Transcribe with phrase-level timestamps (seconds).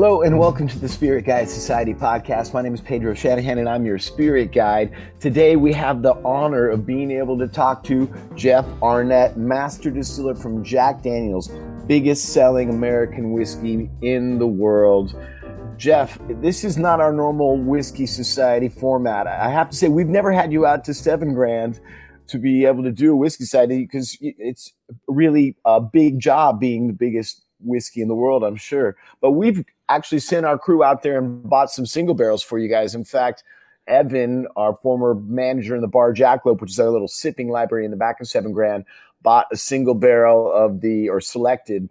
[0.00, 2.54] Hello and welcome to the Spirit Guide Society podcast.
[2.54, 4.94] My name is Pedro Shanahan and I'm your spirit guide.
[5.18, 10.36] Today we have the honor of being able to talk to Jeff Arnett, master distiller
[10.36, 11.50] from Jack Daniels,
[11.88, 15.20] biggest selling American whiskey in the world.
[15.76, 19.26] Jeff, this is not our normal whiskey society format.
[19.26, 21.80] I have to say, we've never had you out to Seven Grand
[22.28, 24.72] to be able to do a whiskey society because it's
[25.08, 28.96] really a big job being the biggest whiskey in the world, I'm sure.
[29.20, 32.68] But we've actually sent our crew out there and bought some single barrels for you
[32.68, 32.94] guys.
[32.94, 33.42] In fact,
[33.86, 37.90] Evan, our former manager in the bar Jackalope, which is our little sipping library in
[37.90, 38.84] the back of Seven Grand,
[39.22, 41.88] bought a single barrel of the or selected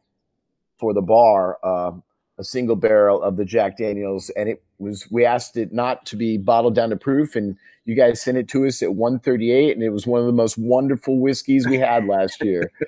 [0.77, 1.91] for the bar uh,
[2.37, 6.15] a single barrel of the Jack Daniels, and it was we asked it not to
[6.15, 9.83] be bottled down to proof, and you guys sent it to us at 138, and
[9.83, 12.71] it was one of the most wonderful whiskeys we had last year.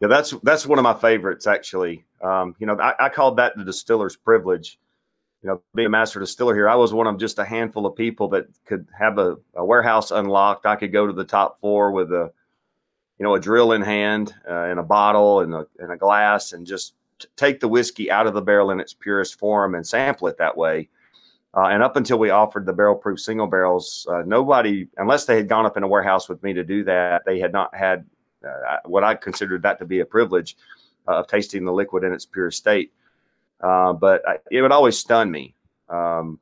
[0.00, 2.04] Yeah, that's that's one of my favorites actually.
[2.22, 4.78] Um, you know, I, I called that the distiller's privilege.
[5.42, 7.94] You know, being a master distiller here, I was one of just a handful of
[7.94, 10.64] people that could have a, a warehouse unlocked.
[10.64, 12.32] I could go to the top floor with a,
[13.18, 16.54] you know, a drill in hand uh, and a bottle and a, and a glass
[16.54, 19.86] and just t- take the whiskey out of the barrel in its purest form and
[19.86, 20.88] sample it that way.
[21.54, 25.36] Uh, and up until we offered the barrel proof single barrels, uh, nobody, unless they
[25.36, 28.06] had gone up in a warehouse with me to do that, they had not had
[28.44, 30.56] uh, what I considered that to be a privilege
[31.08, 32.92] uh, of tasting the liquid in its pure state.
[33.60, 35.54] Uh, but I, it would always stun me.
[35.88, 36.38] Um,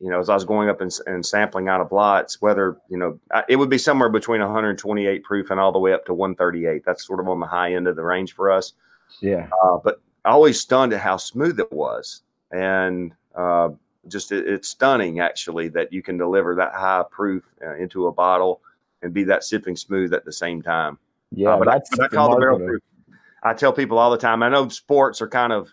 [0.00, 2.98] you know, as I was going up and, and, sampling out of lots, whether, you
[2.98, 6.84] know, it would be somewhere between 128 proof and all the way up to 138.
[6.84, 8.74] That's sort of on the high end of the range for us.
[9.20, 9.48] Yeah.
[9.62, 12.22] Uh, but I always stunned at how smooth it was.
[12.50, 13.70] And uh,
[14.08, 18.12] just it, it's stunning, actually, that you can deliver that high proof uh, into a
[18.12, 18.60] bottle
[19.02, 20.98] and be that sipping smooth at the same time.
[21.32, 22.82] Yeah, uh, but, I, but I call the barrel proof.
[23.42, 24.42] I tell people all the time.
[24.42, 25.68] I know sports are kind of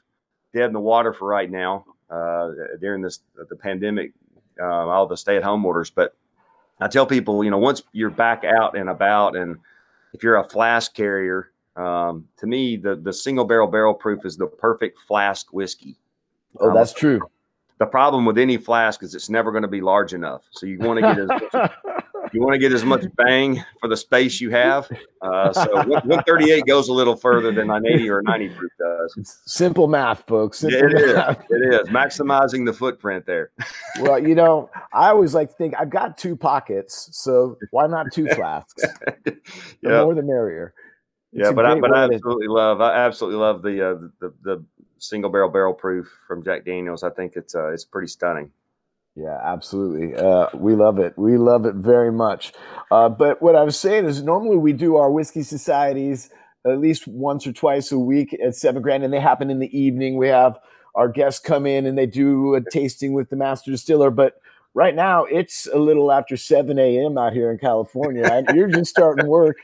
[0.53, 3.19] dead in the water for right now uh, during this
[3.49, 4.13] the pandemic,
[4.61, 5.89] uh, all the stay at home orders.
[5.89, 6.15] But
[6.79, 9.57] I tell people, you know, once you're back out and about, and
[10.13, 14.37] if you're a flask carrier, um, to me, the the single barrel barrel proof is
[14.37, 15.97] the perfect flask whiskey.
[16.59, 17.21] Oh, um, that's true.
[17.79, 20.43] The problem with any flask is it's never going to be large enough.
[20.51, 21.69] So you want to get as
[22.33, 24.89] you want to get as much bang for the space you have.
[25.21, 29.13] Uh, so 138 goes a little further than an 80 or 90 proof does.
[29.17, 30.59] It's simple math, folks.
[30.59, 31.35] Simple it is.
[31.49, 33.51] It is maximizing the footprint there.
[34.01, 38.11] well, you know, I always like to think I've got two pockets, so why not
[38.11, 38.83] two flasks?
[39.23, 39.37] The
[39.81, 40.03] yep.
[40.03, 40.73] more the merrier.
[41.31, 44.65] It's yeah, but I, but I absolutely love I absolutely love the, uh, the the
[44.99, 47.03] single barrel barrel proof from Jack Daniels.
[47.03, 48.51] I think it's uh, it's pretty stunning.
[49.15, 50.15] Yeah, absolutely.
[50.15, 51.13] Uh, we love it.
[51.17, 52.51] We love it very much.
[52.89, 56.31] Uh, but what I was saying is, normally we do our whiskey societies
[56.65, 59.77] at least once or twice a week at Seven Grand, and they happen in the
[59.77, 60.17] evening.
[60.17, 60.57] We have
[60.95, 64.09] our guests come in and they do a tasting with the master distiller.
[64.09, 64.39] But
[64.73, 67.17] right now, it's a little after 7 a.m.
[67.17, 68.43] out here in California.
[68.53, 69.57] You're just starting work.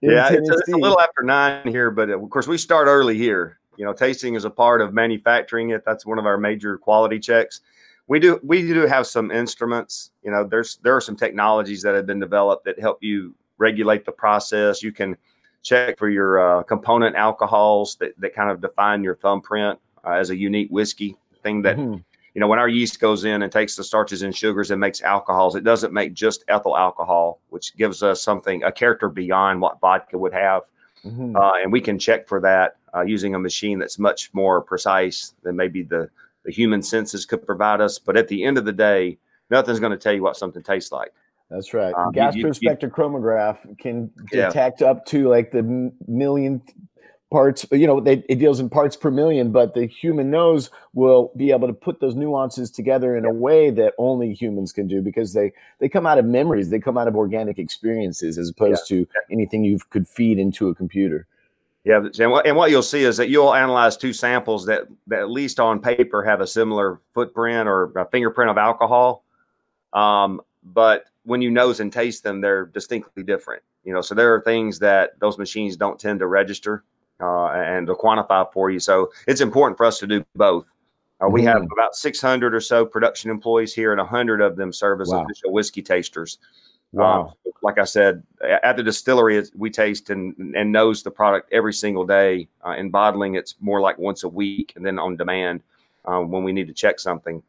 [0.00, 3.16] yeah, it's a, it's a, little after nine here, but of course, we start early
[3.16, 3.58] here.
[3.76, 5.84] You know, tasting is a part of manufacturing it.
[5.84, 7.60] That's one of our major quality checks
[8.08, 11.94] we do we do have some instruments you know there's there are some technologies that
[11.94, 15.16] have been developed that help you regulate the process you can
[15.62, 20.30] check for your uh, component alcohols that, that kind of define your thumbprint uh, as
[20.30, 21.94] a unique whiskey thing that mm-hmm.
[22.34, 25.02] you know when our yeast goes in and takes the starches and sugars and makes
[25.02, 29.78] alcohols it doesn't make just ethyl alcohol which gives us something a character beyond what
[29.80, 30.62] vodka would have
[31.04, 31.36] mm-hmm.
[31.36, 35.34] uh, and we can check for that uh, using a machine that's much more precise
[35.42, 36.08] than maybe the
[36.48, 37.98] the human senses could provide us.
[37.98, 39.18] But at the end of the day,
[39.50, 41.12] nothing's going to tell you what something tastes like.
[41.50, 41.92] That's right.
[41.94, 44.86] Um, Gas spectrochromograph can detect yeah.
[44.86, 46.62] up to like the million
[47.30, 47.66] parts.
[47.70, 51.50] You know, they, it deals in parts per million, but the human nose will be
[51.50, 55.34] able to put those nuances together in a way that only humans can do because
[55.34, 56.70] they they come out of memories.
[56.70, 59.00] They come out of organic experiences as opposed yeah.
[59.00, 61.26] to anything you could feed into a computer.
[61.88, 65.20] Yeah, and what, and what you'll see is that you'll analyze two samples that, that
[65.20, 69.24] at least on paper have a similar footprint or a fingerprint of alcohol.
[69.94, 73.62] Um, but when you nose and taste them, they're distinctly different.
[73.84, 76.84] You know, so there are things that those machines don't tend to register
[77.22, 78.80] uh, and to quantify for you.
[78.80, 80.66] So it's important for us to do both.
[81.24, 81.72] Uh, we have mm.
[81.72, 85.24] about 600 or so production employees here, and 100 of them serve as wow.
[85.24, 86.36] official whiskey tasters.
[86.92, 87.34] Wow.
[87.44, 88.22] Um, like I said,
[88.62, 92.48] at the distillery, we taste and, and nose the product every single day.
[92.64, 95.62] Uh, in bottling, it's more like once a week, and then on demand
[96.04, 97.42] um, when we need to check something.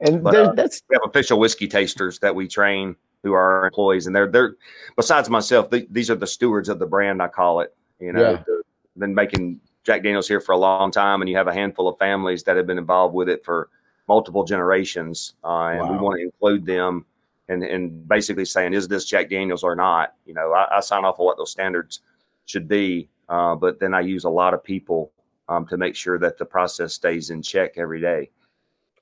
[0.00, 3.66] And but, uh, that's we have official whiskey tasters that we train who are our
[3.66, 4.54] employees, and they're they're
[4.96, 7.20] besides myself, they, these are the stewards of the brand.
[7.20, 7.74] I call it.
[7.98, 8.42] You know, yeah.
[8.46, 8.62] the,
[8.96, 11.98] been making Jack Daniels here for a long time, and you have a handful of
[11.98, 13.70] families that have been involved with it for
[14.06, 15.92] multiple generations, uh, and wow.
[15.92, 17.04] we want to include them
[17.48, 20.14] and and basically saying, is this Jack Daniels or not?
[20.26, 22.00] You know, I, I sign off on what those standards
[22.46, 25.12] should be, uh, but then I use a lot of people
[25.48, 28.30] um, to make sure that the process stays in check every day.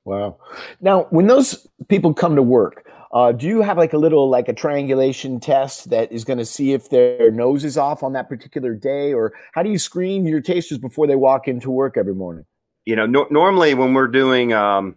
[0.04, 0.38] Wow.
[0.80, 4.48] Now, when those people come to work, uh, do you have like a little like
[4.48, 8.28] a triangulation test that is going to see if their nose is off on that
[8.28, 12.14] particular day, or how do you screen your tasters before they walk into work every
[12.14, 12.44] morning?
[12.84, 14.94] You know, no, normally when we're doing, um,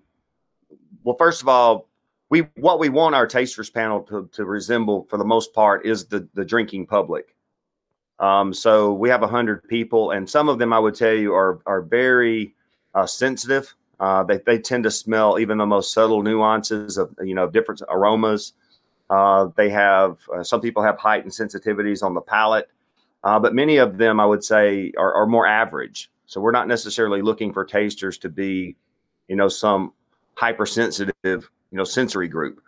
[1.04, 1.88] well, first of all,
[2.30, 6.06] we what we want our tasters panel to, to resemble for the most part is
[6.06, 7.36] the the drinking public.
[8.20, 11.60] Um, so we have hundred people, and some of them I would tell you are
[11.66, 12.54] are very
[12.94, 13.74] uh, sensitive.
[14.00, 17.81] Uh, they they tend to smell even the most subtle nuances of you know different
[17.90, 18.54] aromas.
[19.10, 22.70] Uh, they have uh, some people have heightened sensitivities on the palate,
[23.24, 26.12] uh, but many of them I would say are, are more average.
[26.28, 28.75] So we're not necessarily looking for tasters to be,
[29.28, 29.94] you know, some
[30.36, 32.62] hypersensitive, you know, sensory group.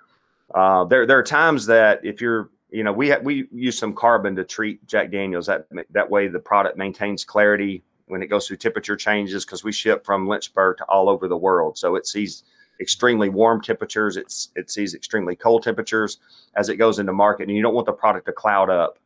[0.53, 3.93] Uh, there there are times that if you're you know, we ha- we use some
[3.93, 5.45] carbon to treat Jack Daniels.
[5.47, 9.71] That that way, the product maintains clarity when it goes through temperature changes because we
[9.71, 11.77] ship from Lynchburg to all over the world.
[11.77, 12.43] So it sees
[12.79, 14.15] extremely warm temperatures.
[14.15, 16.19] It's it sees extremely cold temperatures
[16.55, 18.97] as it goes into market, and you don't want the product to cloud up.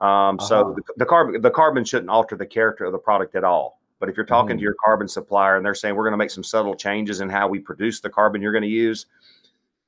[0.00, 0.46] Um, uh-huh.
[0.46, 3.80] So the, the, carbon the carbon shouldn't alter the character of the product at all.
[3.98, 4.58] But if you're talking mm.
[4.58, 7.28] to your carbon supplier and they're saying we're going to make some subtle changes in
[7.28, 9.06] how we produce the carbon you're going to use,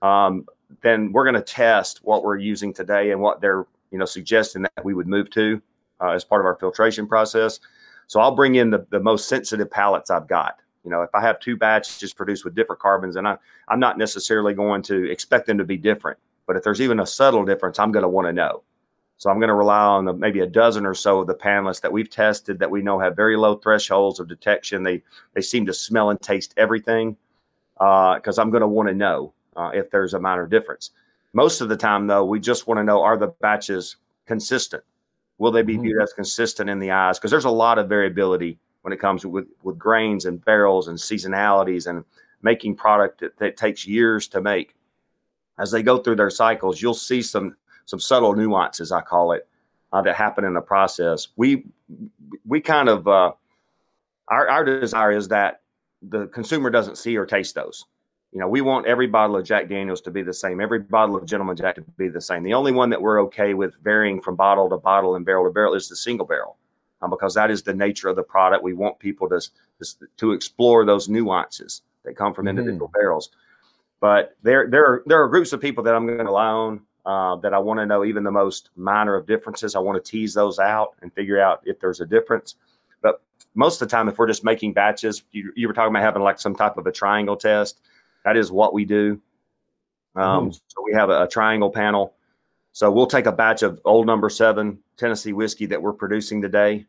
[0.02, 0.46] um,
[0.82, 4.62] then we're going to test what we're using today and what they're you know suggesting
[4.62, 5.60] that we would move to
[6.00, 7.60] uh, as part of our filtration process.
[8.06, 10.60] So I'll bring in the, the most sensitive palettes I've got.
[10.84, 13.36] You know, if I have two batches produced with different carbons, and I,
[13.68, 17.06] I'm not necessarily going to expect them to be different, but if there's even a
[17.06, 18.62] subtle difference, I'm going to want to know.
[19.18, 21.80] So I'm going to rely on the, maybe a dozen or so of the panelists
[21.80, 24.84] that we've tested that we know have very low thresholds of detection.
[24.84, 25.02] They
[25.34, 27.16] they seem to smell and taste everything
[27.74, 30.90] because uh, I'm going to want to know uh, if there's a minor difference.
[31.32, 34.84] Most of the time, though, we just want to know are the batches consistent?
[35.38, 35.82] Will they be mm-hmm.
[35.82, 37.18] viewed as consistent in the eyes?
[37.18, 40.96] Because there's a lot of variability when it comes with, with grains and barrels and
[40.96, 42.04] seasonalities and
[42.42, 44.76] making product that, that takes years to make.
[45.58, 47.56] As they go through their cycles, you'll see some
[47.88, 49.48] some subtle nuances, I call it,
[49.94, 51.28] uh, that happen in the process.
[51.36, 51.64] We
[52.46, 53.32] we kind of uh,
[54.28, 55.62] our our desire is that
[56.02, 57.86] the consumer doesn't see or taste those.
[58.32, 61.16] You know, we want every bottle of Jack Daniels to be the same, every bottle
[61.16, 62.42] of Gentleman Jack to be the same.
[62.42, 65.50] The only one that we're okay with varying from bottle to bottle and barrel to
[65.50, 66.58] barrel is the single barrel,
[67.00, 68.62] um, because that is the nature of the product.
[68.62, 69.40] We want people to
[70.18, 72.58] to explore those nuances that come from mm-hmm.
[72.58, 73.30] individual barrels.
[73.98, 76.82] But there there are there are groups of people that I'm going to rely on
[77.06, 79.74] uh, that I want to know even the most minor of differences.
[79.74, 82.56] I want to tease those out and figure out if there's a difference.
[83.02, 83.22] But
[83.54, 86.22] most of the time, if we're just making batches, you, you were talking about having
[86.22, 87.80] like some type of a triangle test
[88.24, 89.20] that is what we do.
[90.14, 90.50] Um, mm-hmm.
[90.50, 92.14] So we have a, a, triangle panel.
[92.72, 96.86] So we'll take a batch of old number seven Tennessee whiskey that we're producing today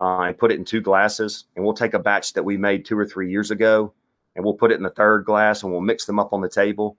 [0.00, 1.44] uh, and put it in two glasses.
[1.56, 3.92] And we'll take a batch that we made two or three years ago
[4.36, 6.48] and we'll put it in the third glass and we'll mix them up on the
[6.48, 6.96] table.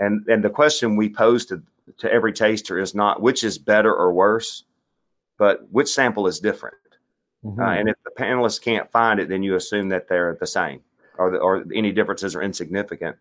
[0.00, 1.62] And, and the question we pose to,
[1.98, 4.64] to every taster is not which is better or worse,
[5.38, 6.76] but which sample is different.
[7.44, 7.60] Mm-hmm.
[7.60, 10.80] Uh, and if the panelists can't find it, then you assume that they're the same
[11.18, 13.16] or, the, or any differences are insignificant.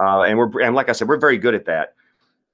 [0.00, 1.94] Uh, and we're and like I said, we're very good at that.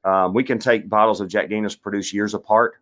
[0.05, 2.75] Um, we can take bottles of Jack Daniels produced years apart,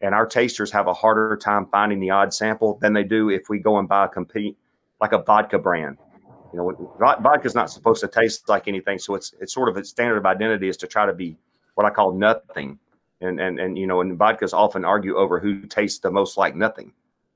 [0.00, 3.48] and our tasters have a harder time finding the odd sample than they do if
[3.48, 4.56] we go and buy a compete
[5.00, 5.98] like a vodka brand.
[6.52, 9.76] You know, vodka is not supposed to taste like anything, so it's it's sort of
[9.76, 11.36] its standard of identity is to try to be
[11.74, 12.78] what I call nothing.
[13.20, 16.54] And and and you know, and vodkas often argue over who tastes the most like
[16.54, 16.92] nothing.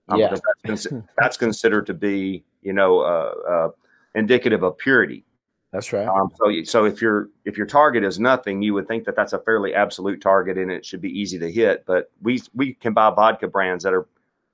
[0.09, 0.37] Um, yeah.
[0.65, 0.87] That's,
[1.19, 3.69] that's, considered to be, you know, uh, uh,
[4.15, 5.25] indicative of purity.
[5.73, 6.07] That's right.
[6.07, 9.33] Um, so, so if your if your target is nothing, you would think that that's
[9.33, 11.85] a fairly absolute target, and it should be easy to hit.
[11.87, 14.07] But we we can buy vodka brands that are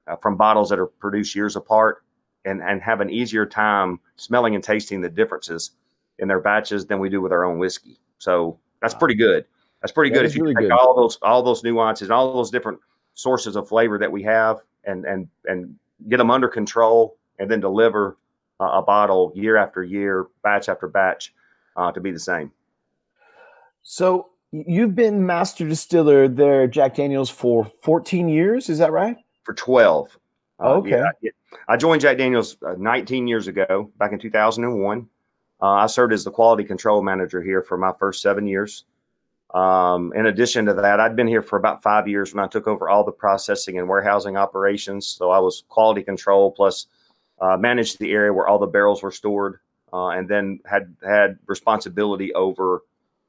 [0.07, 2.03] uh, from bottles that are produced years apart,
[2.45, 5.73] and and have an easier time smelling and tasting the differences
[6.19, 7.99] in their batches than we do with our own whiskey.
[8.19, 9.45] So that's pretty good.
[9.81, 10.73] That's pretty that good if you really take good.
[10.73, 12.79] all those all those nuances all those different
[13.15, 15.75] sources of flavor that we have, and and and
[16.09, 18.17] get them under control, and then deliver
[18.61, 21.35] uh, a bottle year after year, batch after batch,
[21.77, 22.51] uh, to be the same.
[23.83, 28.69] So you've been master distiller there, Jack Daniels, for 14 years.
[28.69, 29.17] Is that right?
[29.45, 30.19] For 12.
[30.61, 31.03] Uh, okay.
[31.21, 31.31] Yeah,
[31.69, 35.09] I joined Jack Daniels uh, 19 years ago, back in 2001.
[35.61, 38.85] Uh, I served as the quality control manager here for my first seven years.
[39.55, 42.67] Um, in addition to that, I'd been here for about five years when I took
[42.67, 45.07] over all the processing and warehousing operations.
[45.07, 46.87] So I was quality control plus
[47.41, 49.59] uh, managed the area where all the barrels were stored,
[49.93, 52.83] uh, and then had had responsibility over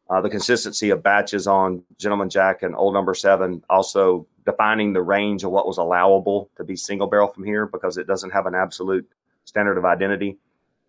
[0.09, 3.63] uh, the consistency of batches on Gentleman Jack and Old Number Seven.
[3.69, 7.97] Also defining the range of what was allowable to be single barrel from here because
[7.97, 9.09] it doesn't have an absolute
[9.45, 10.37] standard of identity.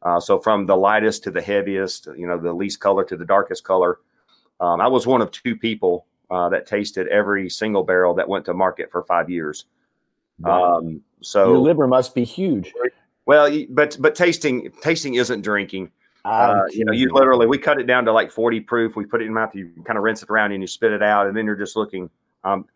[0.02, 3.24] Uh, so from the lightest to the heaviest, you know, the least color to the
[3.24, 3.98] darkest color
[4.60, 8.44] um, I was one of two people uh, that tasted every single barrel that went
[8.46, 9.66] to market for five years.
[10.38, 10.78] Wow.
[10.78, 12.72] Um, so your liver must be huge.
[13.26, 15.90] Well, but but tasting tasting isn't drinking.
[16.24, 18.96] Uh, you know, you literally we cut it down to like 40 proof.
[18.96, 19.54] We put it in mouth.
[19.54, 21.76] You kind of rinse it around and you spit it out, and then you're just
[21.76, 22.08] looking.
[22.44, 22.66] Um,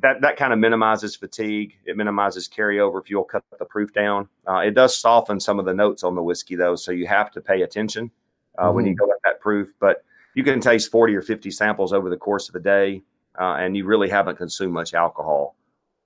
[0.00, 1.74] that that kind of minimizes fatigue.
[1.84, 4.28] It minimizes carryover if you'll cut the proof down.
[4.48, 7.30] Uh, it does soften some of the notes on the whiskey though, so you have
[7.32, 8.10] to pay attention
[8.58, 8.74] uh, mm.
[8.74, 8.98] when you mm.
[8.98, 9.68] go at that proof.
[9.80, 13.02] But you can taste 40 or 50 samples over the course of a day,
[13.38, 15.56] uh, and you really haven't consumed much alcohol.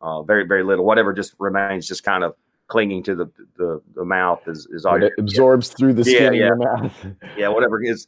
[0.00, 0.84] Uh, very, very little.
[0.84, 2.34] Whatever just remains just kind of
[2.66, 6.30] clinging to the the, the mouth is, is all it absorbs through the skin yeah,
[6.30, 6.30] yeah.
[6.32, 7.06] in your mouth.
[7.36, 8.06] yeah, whatever it is.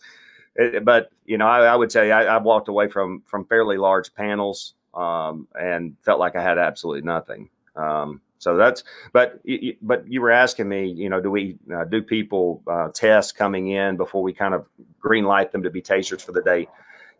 [0.57, 3.77] It, but you know, I, I would say I, have walked away from from fairly
[3.77, 7.51] large panels um, and felt like I had absolutely nothing.
[7.77, 9.41] Um, so that's, but
[9.83, 13.69] but you were asking me, you know, do we uh, do people uh, test coming
[13.69, 14.67] in before we kind of
[14.99, 16.67] green light them to be tasters for the day?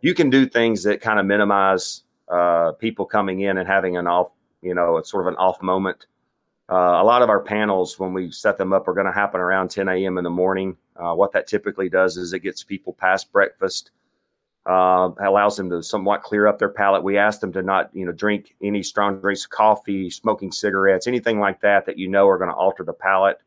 [0.01, 4.07] You can do things that kind of minimize uh, people coming in and having an
[4.07, 4.31] off,
[4.63, 6.07] you know, it's sort of an off moment.
[6.71, 9.41] Uh, a lot of our panels, when we set them up, are going to happen
[9.41, 10.17] around 10 a.m.
[10.17, 10.75] in the morning.
[10.95, 13.91] Uh, what that typically does is it gets people past breakfast
[14.65, 17.03] uh, allows them to somewhat clear up their palate.
[17.03, 21.39] We ask them to not, you know, drink any strong drinks, coffee, smoking cigarettes, anything
[21.39, 23.39] like that that you know are going to alter the palate.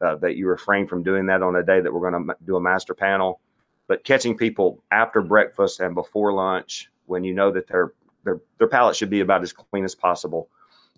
[0.00, 2.56] Uh, that you refrain from doing that on a day that we're going to do
[2.56, 3.38] a master panel.
[3.86, 7.92] But catching people after breakfast and before lunch, when you know that their
[8.24, 10.48] their their palate should be about as clean as possible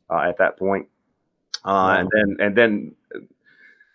[0.09, 0.87] uh, at that point.
[1.64, 2.95] Uh, and then and then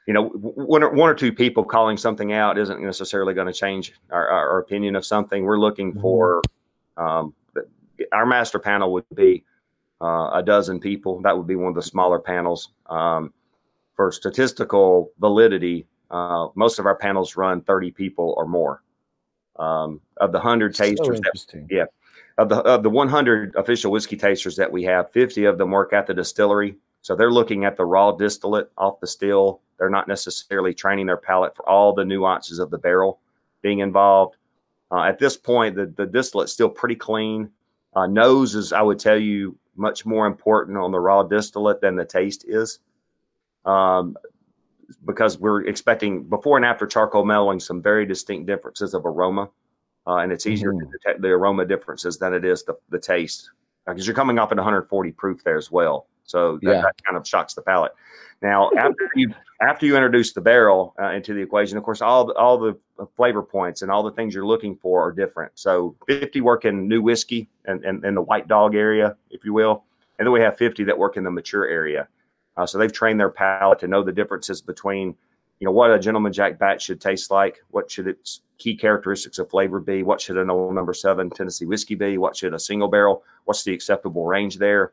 [0.08, 3.54] you know, one or, one or two people calling something out isn't necessarily going to
[3.54, 5.44] change our, our, opinion of something.
[5.44, 6.02] We're looking mm-hmm.
[6.02, 6.42] for
[6.96, 7.34] um,
[8.14, 9.44] our master panel would be
[10.02, 11.22] uh, a dozen people.
[11.22, 12.70] That would be one of the smaller panels.
[12.86, 13.34] Um,
[13.96, 18.84] for statistical validity, uh, most of our panels run 30 people or more.
[19.58, 21.86] Um, of the 100 tasters, that, yeah,
[22.38, 25.94] of the of the 100 official whiskey tasters that we have, 50 of them work
[25.94, 26.78] at the distillery.
[27.02, 31.18] So they're looking at the raw distillate off the still they're not necessarily training their
[31.18, 33.20] palate for all the nuances of the barrel
[33.62, 34.36] being involved.
[34.92, 37.50] Uh, at this point, the, the distillate's still pretty clean.
[37.96, 41.96] Uh, nose is, I would tell you, much more important on the raw distillate than
[41.96, 42.80] the taste is.
[43.66, 44.18] Um,
[45.06, 49.50] because we're expecting before and after charcoal mellowing some very distinct differences of aroma.
[50.08, 50.90] Uh, and it's easier mm-hmm.
[50.90, 53.52] to detect the aroma differences than it is the, the taste
[53.86, 56.08] because uh, you're coming off at 140 proof there as well.
[56.28, 56.82] So that, yeah.
[56.82, 57.94] that kind of shocks the palate.
[58.42, 62.26] Now, after you after you introduce the barrel uh, into the equation, of course, all
[62.26, 62.78] the, all the
[63.16, 65.52] flavor points and all the things you're looking for are different.
[65.56, 69.54] So, 50 work in new whiskey and, and, and the white dog area, if you
[69.54, 69.86] will,
[70.20, 72.08] and then we have 50 that work in the mature area.
[72.56, 75.16] Uh, so they've trained their palate to know the differences between,
[75.60, 79.38] you know, what a gentleman jack batch should taste like, what should its key characteristics
[79.38, 82.60] of flavor be, what should an old number seven Tennessee whiskey be, what should a
[82.60, 84.92] single barrel, what's the acceptable range there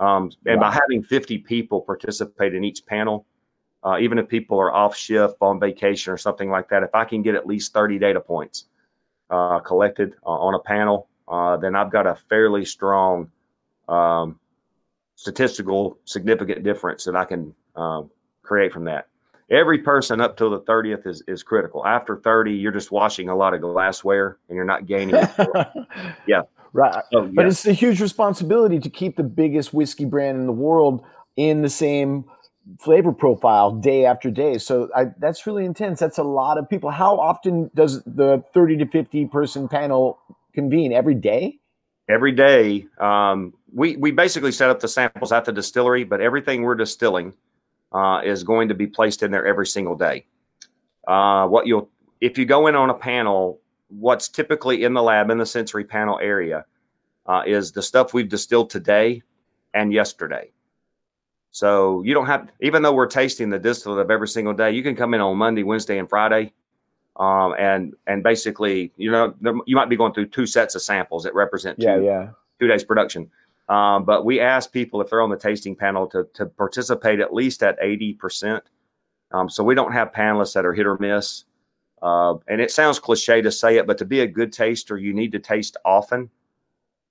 [0.00, 0.70] um, and wow.
[0.70, 3.26] by having 50 people participate in each panel,
[3.84, 7.04] uh, even if people are off shift on vacation or something like that, if I
[7.04, 8.64] can get at least 30 data points
[9.28, 13.30] uh, collected uh, on a panel, uh, then I've got a fairly strong
[13.88, 14.40] um,
[15.16, 18.10] statistical significant difference that I can um,
[18.42, 19.08] create from that.
[19.50, 21.84] Every person up till the 30th is, is critical.
[21.84, 25.14] After 30, you're just washing a lot of glassware and you're not gaining.
[26.26, 26.42] yeah.
[26.72, 27.02] Right.
[27.12, 27.30] Oh, yeah.
[27.34, 31.04] But it's a huge responsibility to keep the biggest whiskey brand in the world
[31.36, 32.24] in the same
[32.78, 34.58] flavor profile day after day.
[34.58, 35.98] So I, that's really intense.
[35.98, 36.90] That's a lot of people.
[36.90, 40.18] How often does the 30 to 50 person panel
[40.52, 40.92] convene?
[40.92, 41.58] Every day?
[42.08, 42.86] Every day.
[42.98, 47.34] Um, we, we basically set up the samples at the distillery, but everything we're distilling
[47.92, 50.26] uh, is going to be placed in there every single day.
[51.06, 51.88] Uh, what you'll,
[52.20, 53.60] if you go in on a panel
[53.90, 56.64] what's typically in the lab in the sensory panel area
[57.26, 59.22] uh, is the stuff we've distilled today
[59.74, 60.50] and yesterday.
[61.50, 64.82] So you don't have, even though we're tasting the distillate of every single day, you
[64.82, 66.52] can come in on Monday, Wednesday, and Friday,
[67.16, 70.82] um, and and basically, you know, there, you might be going through two sets of
[70.82, 72.28] samples that represent two, yeah, yeah.
[72.60, 73.30] two days production.
[73.68, 77.34] Um, but we ask people if they're on the tasting panel to to participate at
[77.34, 78.62] least at eighty percent.
[79.32, 81.44] Um, so we don't have panelists that are hit or miss.
[82.02, 85.12] Uh, and it sounds cliche to say it, but to be a good taster, you
[85.12, 86.30] need to taste often.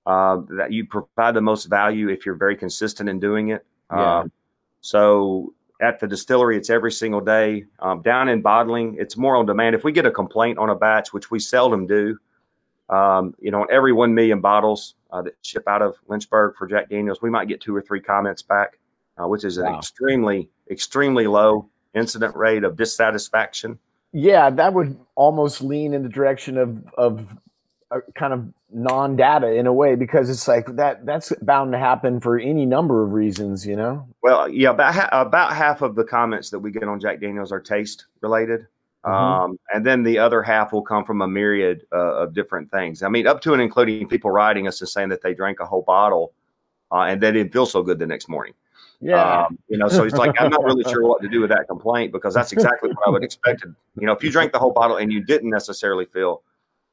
[0.06, 3.64] Uh, that you provide the most value if you're very consistent in doing it.
[3.92, 4.20] Yeah.
[4.20, 4.32] Um,
[4.80, 7.66] so at the distillery, it's every single day.
[7.80, 9.74] Um, down in bottling, it's more on demand.
[9.76, 12.18] If we get a complaint on a batch, which we seldom do,
[12.88, 16.66] um, you know, on every 1 million bottles uh, that ship out of Lynchburg for
[16.66, 18.78] Jack Daniels, we might get two or three comments back,
[19.22, 19.78] uh, which is an Wow.
[19.78, 23.78] extremely, extremely low incident rate of dissatisfaction.
[24.12, 27.26] Yeah, that would almost lean in the direction of of
[27.90, 32.20] a kind of non-data in a way because it's like that that's bound to happen
[32.20, 34.06] for any number of reasons, you know.
[34.22, 37.52] Well, yeah, about ha- about half of the comments that we get on Jack Daniels
[37.52, 38.66] are taste related,
[39.04, 39.10] Mhm.
[39.10, 43.02] um, and then the other half will come from a myriad uh, of different things.
[43.02, 45.66] I mean, up to and including people writing us and saying that they drank a
[45.66, 46.32] whole bottle
[46.92, 48.54] uh, and they didn't feel so good the next morning.
[49.00, 49.44] Yeah.
[49.46, 51.66] Um, you know, so it's like I'm not really sure what to do with that
[51.68, 53.64] complaint because that's exactly what I would expect.
[53.98, 56.42] You know, if you drank the whole bottle and you didn't necessarily feel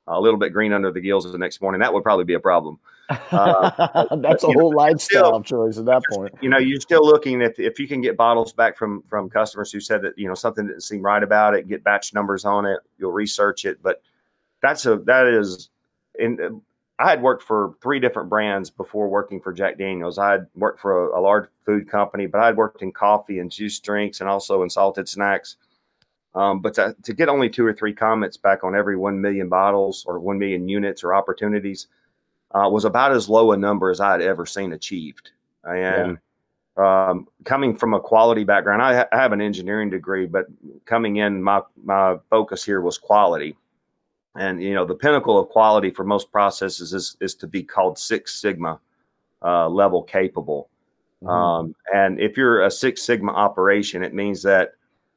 [0.07, 2.39] a little bit green under the gills the next morning, that would probably be a
[2.39, 2.79] problem.
[3.09, 6.33] uh, that's a you know, whole lifestyle still- choice at that point.
[6.41, 9.71] you know, you're still looking if if you can get bottles back from from customers
[9.71, 12.65] who said that you know something didn't seem right about it, get batch numbers on
[12.65, 13.81] it, you'll research it.
[13.81, 14.01] But
[14.61, 15.69] that's a that is
[16.19, 16.61] in.
[16.99, 20.17] I had worked for three different brands before working for Jack Daniels.
[20.17, 23.39] I had worked for a, a large food company, but I had worked in coffee
[23.39, 25.57] and juice drinks and also in salted snacks.
[26.33, 29.49] Um, but to, to get only two or three comments back on every 1 million
[29.49, 31.87] bottles or 1 million units or opportunities
[32.51, 35.31] uh, was about as low a number as I had ever seen achieved.
[36.01, 36.17] And
[36.77, 40.45] um, coming from a quality background, I, ha- I have an engineering degree, but
[40.85, 43.55] coming in, my, my focus here was quality.
[44.37, 47.97] And, you know, the pinnacle of quality for most processes is, is to be called
[47.97, 48.79] Six Sigma
[49.43, 50.69] uh, level capable.
[51.23, 51.29] Mhm.
[51.29, 54.73] Um, and if you're a Six Sigma operation, it means that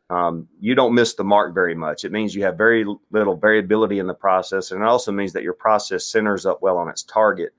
[0.08, 2.04] um, you don't miss the mark very much.
[2.04, 5.44] It means you have very little variability in the process, and it also means that
[5.44, 7.52] your process centers up well on its target.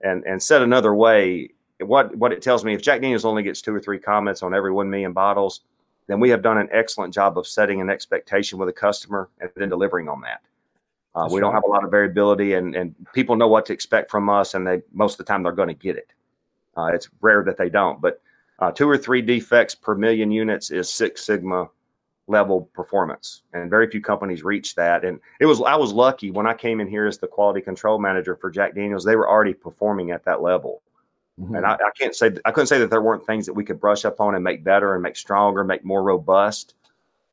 [0.00, 3.60] And and said another way, what what it tells me, if Jack Daniels only gets
[3.60, 5.60] two or three comments on every one million bottles,
[6.06, 9.50] then we have done an excellent job of setting an expectation with a customer and
[9.54, 10.40] then delivering on that.
[11.14, 14.10] Uh, we don't have a lot of variability, and and people know what to expect
[14.10, 16.12] from us, and they most of the time they're going to get it.
[16.76, 18.20] Uh, it's rare that they don't, but
[18.58, 21.68] uh, two or three defects per million units is Six Sigma
[22.28, 25.04] level performance, and very few companies reach that.
[25.04, 27.98] And it was I was lucky when I came in here as the quality control
[27.98, 30.82] manager for Jack Daniels; they were already performing at that level.
[31.40, 31.56] Mhm.
[31.56, 33.80] And I, I can't say I couldn't say that there weren't things that we could
[33.80, 36.74] brush up on and make better and make stronger, make more robust.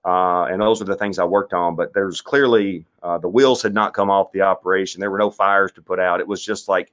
[0.05, 1.75] Uh, and those are the things I worked on.
[1.75, 4.99] But there's clearly uh, the wheels had not come off the operation.
[4.99, 6.19] There were no fires to put out.
[6.19, 6.91] It was just like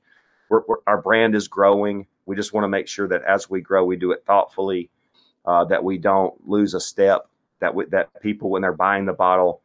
[0.48, 2.06] we're, we're, our brand is growing.
[2.26, 4.90] We just want to make sure that as we grow, we do it thoughtfully,
[5.44, 7.28] uh, that we don't lose a step.
[7.60, 9.62] That that people when they're buying the bottle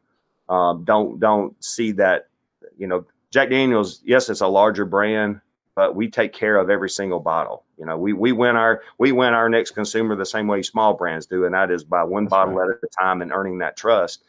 [0.48, 2.28] um, don't don't see that
[2.76, 4.02] you know Jack Daniels.
[4.04, 5.40] Yes, it's a larger brand,
[5.74, 7.64] but we take care of every single bottle.
[7.82, 10.94] You know, we we win our we win our next consumer the same way small
[10.94, 12.70] brands do, and that is by one That's bottle right.
[12.70, 14.22] at a time and earning that trust.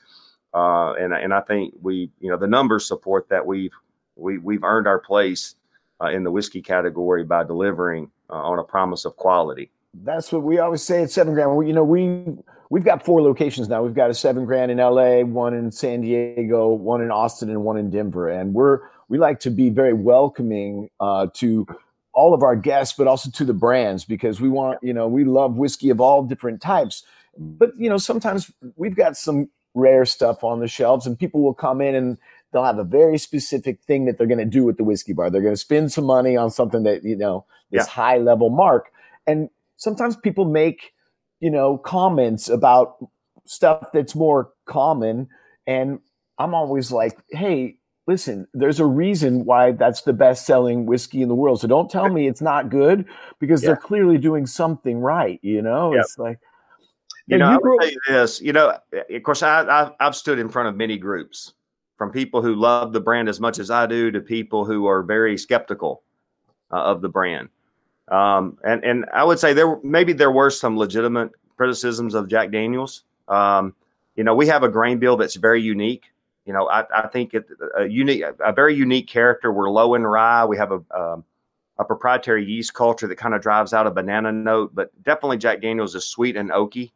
[0.56, 3.72] Uh, and and I think we you know the numbers support that we've
[4.16, 5.54] we we've earned our place
[6.02, 9.70] uh, in the whiskey category by delivering uh, on a promise of quality.
[10.04, 11.56] That's what we always say at Seven Grand.
[11.56, 12.26] Well, you know, we
[12.72, 13.84] we've got four locations now.
[13.84, 17.64] We've got a Seven Grand in LA, one in San Diego, one in Austin, and
[17.64, 18.30] one in Denver.
[18.30, 21.68] And we're we like to be very welcoming uh, to
[22.14, 25.26] all of our guests, but also to the brands because we want you know we
[25.26, 27.04] love whiskey of all different types.
[27.38, 31.54] But you know, sometimes we've got some rare stuff on the shelves, and people will
[31.56, 32.18] come in and
[32.54, 35.30] they'll have a very specific thing that they're going to do with the whiskey bar.
[35.30, 37.92] They're going to spend some money on something that you know this Yeah.
[37.92, 38.92] high level mark,
[39.28, 40.94] and sometimes people make
[41.42, 42.98] you know comments about
[43.46, 45.28] stuff that's more common
[45.68, 46.00] and
[46.40, 51.30] i'm always like hey listen there's a reason why that's the best selling whiskey in
[51.30, 53.06] the world so don't tell me it's not good
[53.40, 56.02] because they're clearly doing something right you know Yeah.
[56.02, 56.40] it's like
[57.28, 58.42] You know, you would tell you this.
[58.42, 61.54] You know, of course, I, I I've stood in front of many groups,
[61.98, 65.02] from people who love the brand as much as I do to people who are
[65.02, 66.04] very skeptical
[66.72, 67.48] uh, of the brand.
[68.10, 72.52] Um, and and I would say there maybe there were some legitimate criticisms of Jack
[72.52, 73.04] Daniels.
[73.30, 73.74] Um,
[74.18, 76.04] you know, we have a grain bill that's very unique.
[76.46, 79.52] You know, I, I think it a unique, a very unique character.
[79.52, 80.46] We're low in rye.
[80.46, 81.24] We have a um,
[81.80, 85.62] a proprietary yeast culture that kind of drives out a banana note, but definitely Jack
[85.62, 86.92] Daniels is sweet and oaky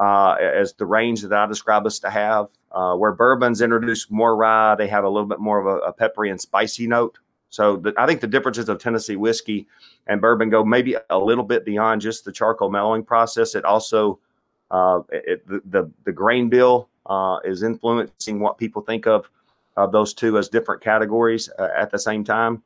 [0.00, 2.48] uh, as the range that I describe us to have.
[2.72, 5.92] Uh, where bourbons introduce more rye, they have a little bit more of a, a
[5.92, 7.18] peppery and spicy note.
[7.48, 9.66] So the, I think the differences of Tennessee whiskey
[10.06, 13.56] and bourbon go maybe a little bit beyond just the charcoal mellowing process.
[13.56, 14.20] It also
[14.70, 19.28] uh, it, the, the the grain bill uh, is influencing what people think of
[19.76, 22.62] uh, those two as different categories uh, at the same time.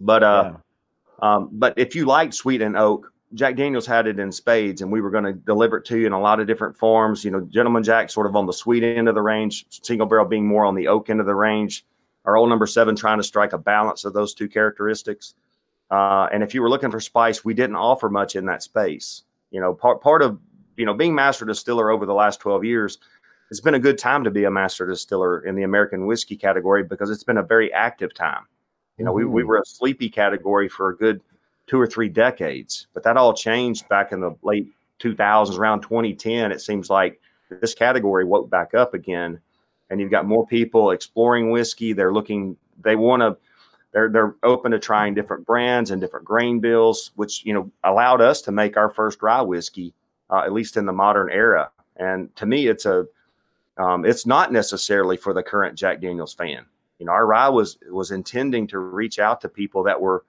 [0.00, 1.34] But uh, yeah.
[1.34, 4.90] um, but if you like sweet and oak, Jack Daniels had it in spades, and
[4.90, 7.24] we were going to deliver it to you in a lot of different forms.
[7.24, 10.24] You know, Gentleman Jack sort of on the sweet end of the range, single barrel
[10.24, 11.84] being more on the oak end of the range.
[12.24, 15.34] Our old number seven trying to strike a balance of those two characteristics.
[15.90, 19.24] Uh, and if you were looking for spice, we didn't offer much in that space.
[19.50, 20.38] You know, part part of
[20.76, 22.98] you know being master distiller over the last twelve years,
[23.50, 26.82] it's been a good time to be a master distiller in the American whiskey category
[26.82, 28.44] because it's been a very active time.
[28.98, 29.48] You know, we we mm-hmm.
[29.48, 31.20] were a sleepy category for a good
[31.66, 34.68] two or three decades, but that all changed back in the late
[35.00, 36.50] 2000s, around 2010.
[36.50, 39.40] It seems like this category woke back up again,
[39.90, 41.92] and you've got more people exploring whiskey.
[41.92, 43.36] They're looking, they want to
[43.92, 48.20] they're they're open to trying different brands and different grain bills, which you know allowed
[48.20, 49.94] us to make our first rye whiskey,
[50.30, 51.70] uh, at least in the modern era.
[51.96, 53.06] And to me, it's a
[53.78, 56.64] um, it's not necessarily for the current Jack Daniel's fan.
[56.98, 60.24] You know, our rye was was intending to reach out to people that were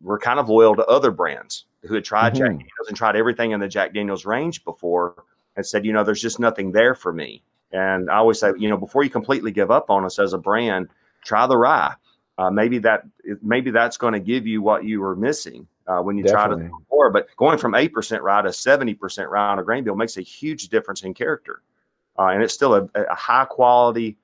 [0.00, 2.42] were kind of loyal to other brands who had tried mm-hmm.
[2.42, 5.24] Jack Daniels and tried everything in the Jack Daniels range before,
[5.56, 7.42] and said, you know, there's just nothing there for me.
[7.72, 10.38] And I always say, you know, before you completely give up on us as a
[10.38, 10.88] brand,
[11.22, 11.94] try the rye
[12.38, 13.02] uh, maybe that
[13.42, 16.56] maybe that's going to give you what you were missing uh, when you Definitely.
[16.56, 17.10] try to before.
[17.10, 20.16] But going from eight percent rye to seventy percent rye on a grain bill makes
[20.16, 21.62] a huge difference in character,
[22.18, 24.16] uh, and it's still a, a high quality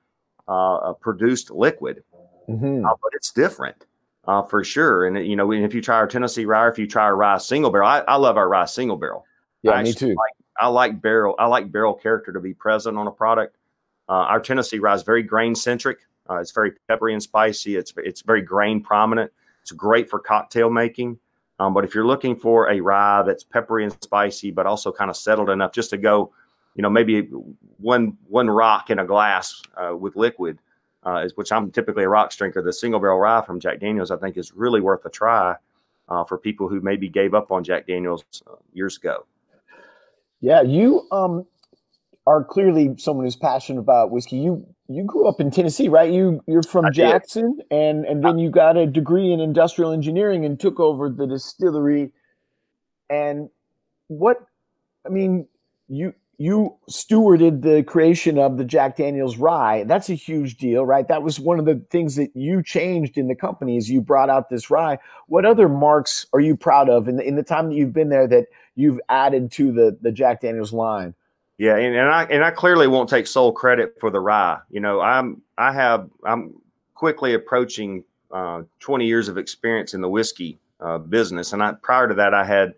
[0.47, 2.03] uh, produced liquid,
[2.47, 2.85] mm-hmm.
[2.85, 3.85] Uh, but it's different.
[4.27, 7.03] Uh, for sure, and you know, if you try our Tennessee rye, if you try
[7.03, 9.23] our rye single barrel, I, I love our rye single barrel.
[9.61, 10.07] Yeah, me too.
[10.07, 11.35] Like, I like barrel.
[11.37, 13.57] I like barrel character to be present on a product.
[14.09, 15.99] our Tennessee rye is very grain centric.
[16.27, 17.75] Uh, it's very peppery and spicy.
[17.75, 19.31] It's it's very grain prominent.
[19.61, 21.19] It's great for cocktail making.
[21.59, 25.09] Um, but if you're looking for a rye that's peppery and spicy, but also kind
[25.09, 26.33] of settled enough just to go,
[26.75, 27.29] you know, maybe
[27.77, 30.59] one one rock in a glass uh, with liquid,
[31.03, 32.61] uh, which I'm typically a rocks drinker.
[32.61, 35.55] The single barrel rye from Jack Daniels, I think, is really worth a try
[36.09, 39.25] uh, for people who maybe gave up on Jack Daniels uh, years ago.
[40.41, 41.45] Yeah, you um,
[42.27, 44.37] are clearly someone who's passionate about whiskey.
[44.37, 46.11] You you grew up in Tennessee, right?
[46.11, 47.65] You you're from I Jackson, did.
[47.71, 52.11] and and then you got a degree in industrial engineering and took over the distillery.
[53.09, 53.49] And
[54.07, 54.45] what
[55.05, 55.47] I mean,
[55.87, 59.83] you you stewarded the creation of the Jack Daniel's rye.
[59.83, 61.07] That's a huge deal, right?
[61.07, 64.29] That was one of the things that you changed in the company is you brought
[64.29, 64.97] out this rye.
[65.27, 68.09] What other marks are you proud of in the, in the time that you've been
[68.09, 71.13] there that you've added to the the Jack Daniel's line?
[71.57, 74.59] Yeah, and, and I and I clearly won't take sole credit for the rye.
[74.69, 76.53] You know, I'm I have I'm
[76.95, 82.07] quickly approaching uh, 20 years of experience in the whiskey uh, business, and I prior
[82.07, 82.73] to that I had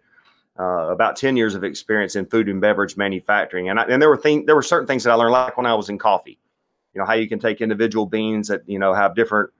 [0.59, 4.09] uh, about 10 years of experience in food and beverage manufacturing, and I, and there
[4.09, 6.39] were things there were certain things that I learned like when I was in coffee.
[6.93, 9.51] You know how you can take individual beans that you know have different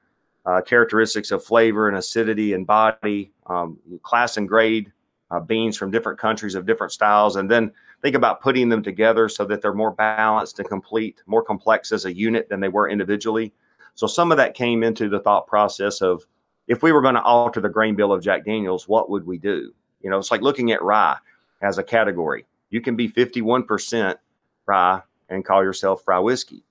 [0.45, 4.91] uh, characteristics of flavor and acidity and body, um, class and grade
[5.29, 9.27] uh, beans from different countries of different styles, and then think about putting them together
[9.27, 12.89] so that they're more balanced and complete, more complex as a unit than they were
[12.89, 13.53] individually.
[13.95, 16.25] So some of that came into the thought process of
[16.67, 19.37] if we were going to alter the grain bill of Jack Daniels, what would we
[19.37, 19.73] do?
[20.01, 21.17] You know, it's like looking at rye
[21.61, 22.45] as a category.
[22.69, 24.15] You can be 51%
[24.65, 26.63] rye and call yourself rye whiskey.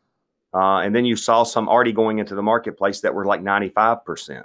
[0.55, 4.45] Uh, and then you saw some already going into the marketplace that were like 95%.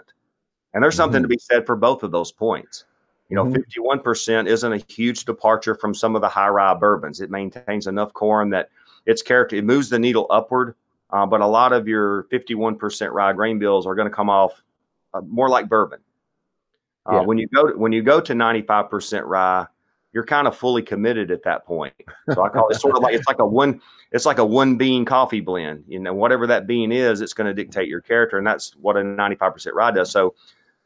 [0.74, 1.24] And there's something mm-hmm.
[1.24, 2.86] to be said for both of those points.
[3.30, 4.00] You know, mm-hmm.
[4.00, 7.22] 51% isn't a huge departure from some of the high rye bourbons.
[7.22, 8.70] It maintains enough corn that
[9.06, 10.76] its character, it moves the needle upward.
[11.12, 14.64] Uh, but a lot of your 51% rye grain bills are going to come off
[15.14, 16.00] uh, more like bourbon.
[17.10, 17.22] Uh, yeah.
[17.22, 19.66] When you go to, when you go to 95% rye,
[20.14, 21.94] you're kind of fully committed at that point.
[22.34, 24.76] So I call it sort of like it's like a one it's like a one
[24.76, 25.86] bean coffee blend.
[25.88, 28.98] You know, whatever that bean is, it's going to dictate your character, and that's what
[28.98, 30.12] a 95% rye does.
[30.12, 30.36] So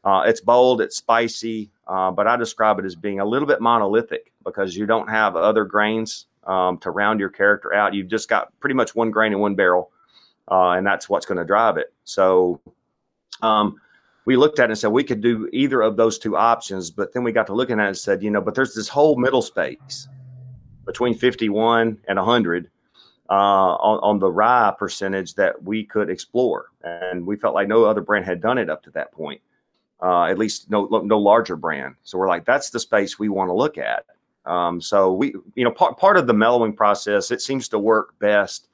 [0.04, 3.60] uh, it's bold, it's spicy, uh, but I describe it as being a little bit
[3.60, 7.92] monolithic because you don't have other grains um, to round your character out.
[7.92, 9.90] You've just got pretty much one grain in one barrel,
[10.48, 11.92] uh, and that's what's going to drive it.
[12.04, 12.60] So
[13.42, 13.80] um,
[14.26, 17.12] we looked at it and said we could do either of those two options, but
[17.14, 19.16] then we got to looking at it and said, you know, but there's this whole
[19.16, 20.08] middle space
[20.84, 22.70] between 51 and 100
[23.28, 27.84] uh, on, on the rye percentage that we could explore, and we felt like no
[27.84, 29.40] other brand had done it up to that point
[30.02, 31.94] uh, at least no no larger brand.
[32.02, 34.04] So we're like, that's the space we want to look at.
[34.44, 38.18] Um, so we, you know, part part of the mellowing process, it seems to work
[38.18, 38.68] best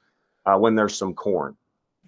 [0.45, 1.55] uh, when there's some corn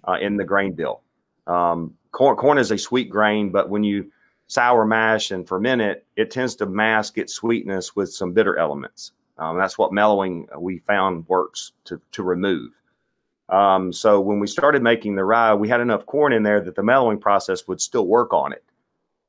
[0.06, 1.02] uh, in the grain bill.
[1.46, 4.10] Um, corn corn is a sweet grain, but when you
[4.46, 9.12] sour mash and ferment it, it tends to mask its sweetness with some bitter elements.
[9.36, 12.72] Um, that's what mellowing uh, we found works to to remove.
[13.50, 16.74] Um, so when we started making the rye, we had enough corn in there that
[16.74, 18.64] the mellowing process would still work on it.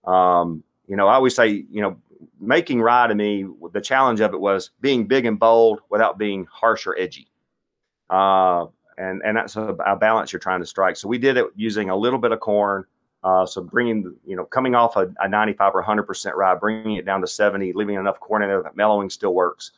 [0.05, 1.97] Um, you know, I always say, you know,
[2.39, 6.47] making rye to me, the challenge of it was being big and bold without being
[6.49, 7.27] harsh or edgy.
[8.09, 10.97] Uh, and and that's a, a, balance you're trying to strike.
[10.97, 12.85] So we did it using a little bit of corn.
[13.23, 16.95] Uh, so bringing, you know, coming off a, a 95 or 100 percent rye, bringing
[16.95, 19.71] it down to 70, leaving enough corn in there that mellowing still works.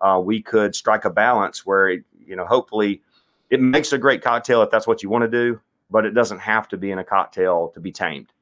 [0.00, 3.02] Uh, we could strike a balance where, it, you know, hopefully
[3.50, 5.60] it makes a great cocktail if that's what you want to do,
[5.90, 8.32] but it doesn't have to be in a cocktail to be tamed.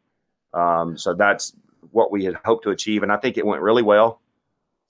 [0.53, 1.53] Um, so that's
[1.91, 4.21] what we had hoped to achieve, and I think it went really well.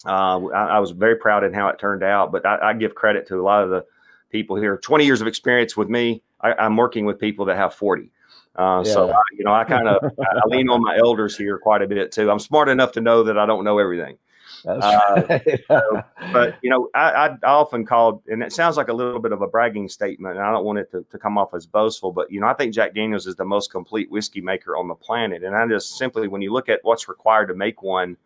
[0.07, 2.95] Uh, I, I, was very proud in how it turned out, but I, I, give
[2.95, 3.87] credit to a lot of the
[4.35, 4.77] people here.
[4.79, 6.21] Twenty years of experience with me.
[6.41, 8.11] I, am working with people that have forty.
[8.57, 8.93] Uh, yeah.
[8.93, 12.11] So you know, I kind of I lean on my elders here quite a bit
[12.11, 12.31] too.
[12.31, 14.19] I'm smart enough to know that I don't know everything.
[14.67, 15.61] Uh, right.
[15.69, 19.33] so, but you know, I, I, often called, and it sounds like a little bit
[19.33, 22.13] of a bragging statement, and I don't want it to, to come off as boastful,
[22.13, 24.95] but you know, I think Jack Daniels is the most complete whiskey maker on the
[24.95, 28.17] planet, and I just simply, when you look at what's required to make one,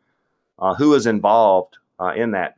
[0.61, 2.57] uh, who is involved uh, in that,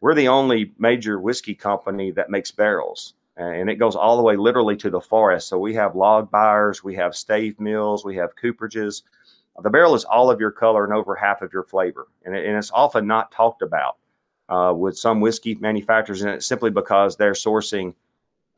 [0.00, 4.36] we're the only major whiskey company that makes barrels, and it goes all the way
[4.36, 5.48] literally to the forest.
[5.48, 9.02] So we have log buyers, we have stave mills, we have cooperages
[9.62, 12.46] the barrel is all of your color and over half of your flavor, and, it,
[12.46, 13.96] and it's often not talked about
[14.48, 17.94] uh, with some whiskey manufacturers, and it's simply because they're sourcing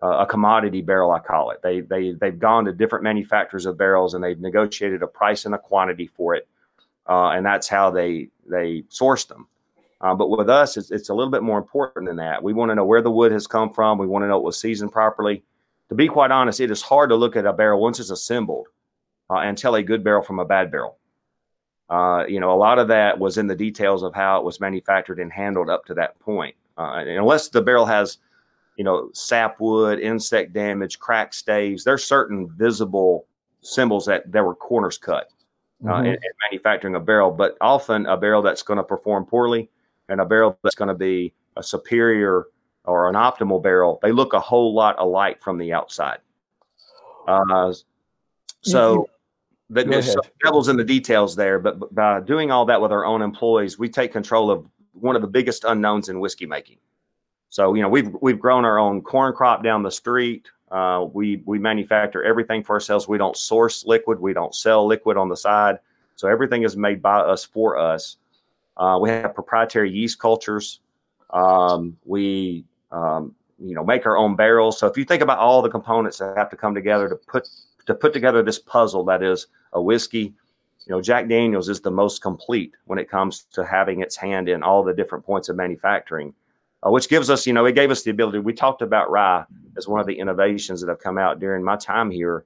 [0.03, 1.11] uh, a commodity barrel.
[1.13, 1.63] I call it.
[1.63, 5.55] They they they've gone to different manufacturers of barrels, and they've negotiated a price and
[5.55, 6.49] a quantity for it,
[7.09, 9.47] uh, and that's how they they source them.
[10.01, 12.43] Uh, but with us, it's, it's a little bit more important than that.
[12.43, 13.99] We want to know where the wood has come from.
[13.99, 15.43] We want to know it was seasoned properly.
[15.89, 18.69] To be quite honest, it is hard to look at a barrel once it's assembled
[19.31, 20.99] uh, and tell a good barrel from a bad barrel.
[21.91, 24.61] Uh, you know, a lot of that was in the details of how it was
[24.61, 26.55] manufactured and handled up to that point.
[26.77, 28.19] Uh, unless the barrel has,
[28.77, 33.27] you know, sapwood, insect damage, cracked staves, there's certain visible
[33.63, 35.33] symbols that there were corners cut
[35.85, 36.07] uh, mm-hmm.
[36.07, 37.31] in, in, manufacturing a barrel.
[37.31, 39.71] But often a barrel that's going to perform poorly
[40.09, 42.47] and a barrel that's going to be a superior
[42.85, 46.19] or an optimal barrel, they look a whole lot alike from the outside.
[47.27, 47.73] Uh,
[48.63, 49.09] so
[49.71, 51.59] but there's some devils in the details there.
[51.59, 55.23] But by doing all that with our own employees, we take control of one of
[55.23, 56.79] the biggest unknowns in whiskey making.
[57.51, 60.49] So you know we've we've grown our own corn crop down the street.
[60.71, 63.09] Uh, we we manufacture everything for ourselves.
[63.09, 64.21] We don't source liquid.
[64.21, 65.79] We don't sell liquid on the side.
[66.17, 68.17] So everything is made by us for us.
[68.79, 70.81] Uh, we have proprietary yeast cultures.
[71.31, 74.79] Um, we um, you know make our own barrels.
[74.79, 77.49] So if you think about all the components that have to come together to put
[77.89, 80.35] to put together this puzzle that is a whiskey.
[80.87, 84.49] You know, Jack Daniels is the most complete when it comes to having its hand
[84.49, 86.33] in all the different points of manufacturing,
[86.87, 88.39] uh, which gives us, you know, it gave us the ability.
[88.39, 89.45] We talked about rye
[89.77, 92.45] as one of the innovations that have come out during my time here,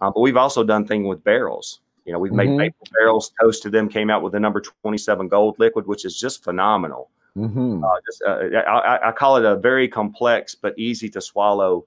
[0.00, 1.80] uh, but we've also done things with barrels.
[2.04, 2.58] You know, we've made mm-hmm.
[2.58, 6.44] maple barrels, toasted them, came out with the number 27 gold liquid, which is just
[6.44, 7.10] phenomenal.
[7.36, 7.82] Mm-hmm.
[7.82, 11.84] Uh, just, uh, I, I, call it a very complex but easy to swallow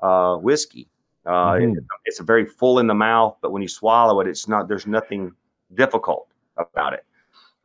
[0.00, 0.88] uh, whiskey.
[1.26, 1.76] Uh, mm-hmm.
[1.76, 4.68] it, it's a very full in the mouth, but when you swallow it, it's not.
[4.68, 5.32] There's nothing
[5.74, 7.04] difficult about it.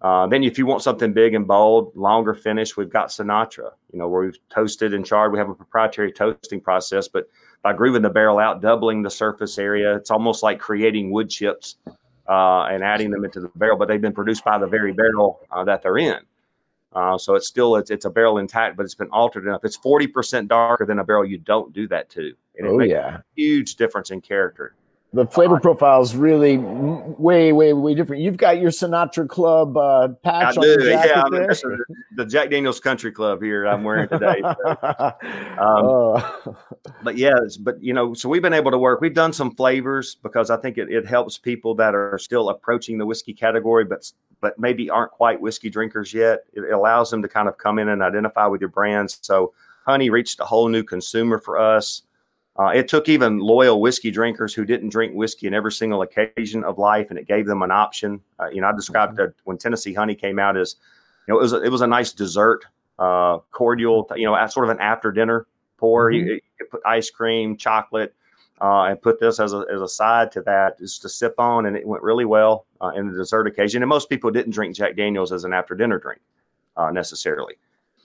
[0.02, 3.72] Uh, then, if you want something big and bold, longer finish, we've got Sinatra.
[3.94, 5.32] You know, where we've toasted and charred.
[5.32, 7.30] We have a proprietary toasting process, but
[7.64, 11.78] by grooving the barrel out, doubling the surface area, it's almost like creating wood chips
[12.28, 13.78] uh, and adding them into the barrel.
[13.78, 16.20] But they've been produced by the very barrel uh, that they're in.
[16.94, 19.64] Uh, so it's still it's, it's a barrel intact, but it's been altered enough.
[19.64, 22.34] It's forty percent darker than a barrel you don't do that to.
[22.58, 24.76] And it oh makes yeah, huge difference in character.
[25.14, 28.22] The flavor profile is really way, way, way different.
[28.22, 30.86] You've got your Sinatra Club uh, patch I on do.
[30.88, 31.48] yeah, I mean,
[32.16, 34.42] the Jack Daniels Country Club here I'm wearing today.
[34.42, 34.78] So.
[34.82, 35.16] um,
[35.60, 36.56] oh.
[37.04, 39.02] But yes, but you know, so we've been able to work.
[39.02, 42.98] We've done some flavors because I think it, it helps people that are still approaching
[42.98, 46.46] the whiskey category, but but maybe aren't quite whiskey drinkers yet.
[46.54, 49.20] It allows them to kind of come in and identify with your brands.
[49.22, 49.54] So
[49.86, 52.04] Honey reached a whole new consumer for us.
[52.60, 56.64] Uh, it took even loyal whiskey drinkers who didn't drink whiskey in every single occasion
[56.64, 58.20] of life, and it gave them an option.
[58.40, 59.32] Uh, you know, I described mm-hmm.
[59.46, 60.76] when Tennessee Honey came out as,
[61.28, 62.66] you know, it was a, it was a nice dessert,
[63.00, 66.12] uh, cordial, you know, sort of an after dinner pour.
[66.12, 66.28] Mm-hmm.
[66.28, 68.14] You, you put ice cream, chocolate,
[68.60, 71.66] uh, and put this as a, as a side to that just to sip on,
[71.66, 73.82] and it went really well uh, in the dessert occasion.
[73.82, 76.22] And most people didn't drink Jack Daniels as an after dinner drink
[76.76, 77.56] uh, necessarily.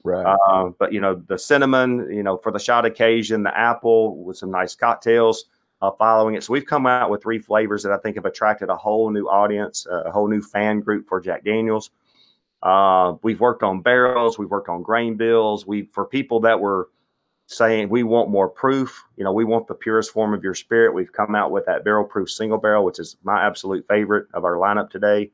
[0.06, 0.36] Right.
[0.48, 4.36] Uh, but you know the cinnamon, you know, for the shot occasion, the apple with
[4.36, 5.46] some nice cocktails
[5.82, 6.44] uh, following it.
[6.44, 9.26] So we've come out with three flavors that I think have attracted a whole new
[9.26, 11.90] audience, uh, a whole new fan group for Jack Daniels.
[13.22, 15.66] we've worked on barrels, we've worked on grain bills.
[15.66, 16.88] We for people that were
[17.46, 19.04] saying we want more proof.
[19.16, 20.94] You know, we want the purest form of your spirit.
[20.94, 24.44] We've come out with that barrel proof single barrel, which is my absolute favorite of
[24.44, 25.30] our lineup today.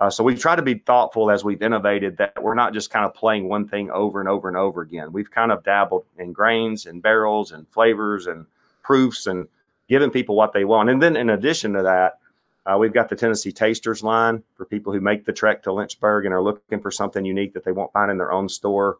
[0.00, 3.04] Uh, so we try to be thoughtful as we've innovated that we're not just kind
[3.04, 5.12] of playing one thing over and over and over again.
[5.12, 8.46] We've kind of dabbled in grains and barrels and flavors and
[8.82, 9.46] proofs and
[9.90, 10.88] giving people what they want.
[10.88, 12.18] And then in addition to that,
[12.64, 16.24] uh, we've got the Tennessee Tasters line for people who make the trek to Lynchburg
[16.24, 18.98] and are looking for something unique that they won't find in their own store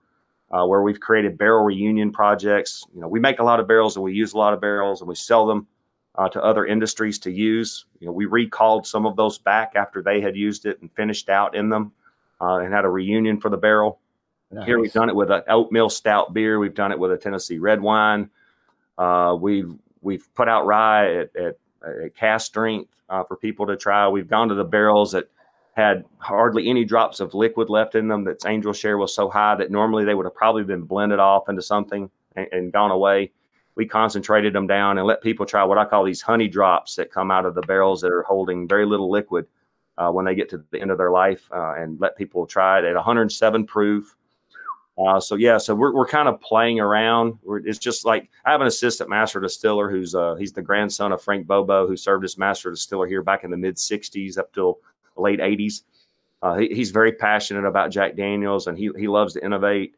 [0.51, 2.85] uh, where we've created barrel reunion projects.
[2.95, 5.01] You know, we make a lot of barrels and we use a lot of barrels
[5.01, 5.67] and we sell them
[6.17, 7.87] uh, to other industries to use.
[8.01, 11.29] You know, we recalled some of those back after they had used it and finished
[11.29, 11.93] out in them
[12.41, 14.01] uh, and had a reunion for the barrel.
[14.51, 14.67] Nice.
[14.67, 16.59] Here we've done it with an oatmeal stout beer.
[16.59, 18.31] We've done it with a Tennessee red wine.
[18.99, 21.59] Uh, we've we've put out rye at, at,
[22.05, 24.09] at cask strength uh, for people to try.
[24.09, 25.31] We've gone to the barrels that
[25.75, 28.25] had hardly any drops of liquid left in them.
[28.25, 31.49] That's angel share was so high that normally they would have probably been blended off
[31.49, 33.31] into something and, and gone away.
[33.81, 37.11] We concentrated them down and let people try what I call these honey drops that
[37.11, 39.47] come out of the barrels that are holding very little liquid
[39.97, 42.79] uh, when they get to the end of their life, uh, and let people try
[42.79, 44.15] it at 107 proof.
[44.99, 47.39] Uh, so yeah, so we're, we're kind of playing around.
[47.43, 51.11] We're, it's just like I have an assistant master distiller who's uh, he's the grandson
[51.13, 54.53] of Frank Bobo, who served as master distiller here back in the mid '60s up
[54.53, 54.81] till
[55.17, 55.85] late 80s.
[56.43, 59.95] Uh, he, he's very passionate about Jack Daniels and he, he loves to innovate.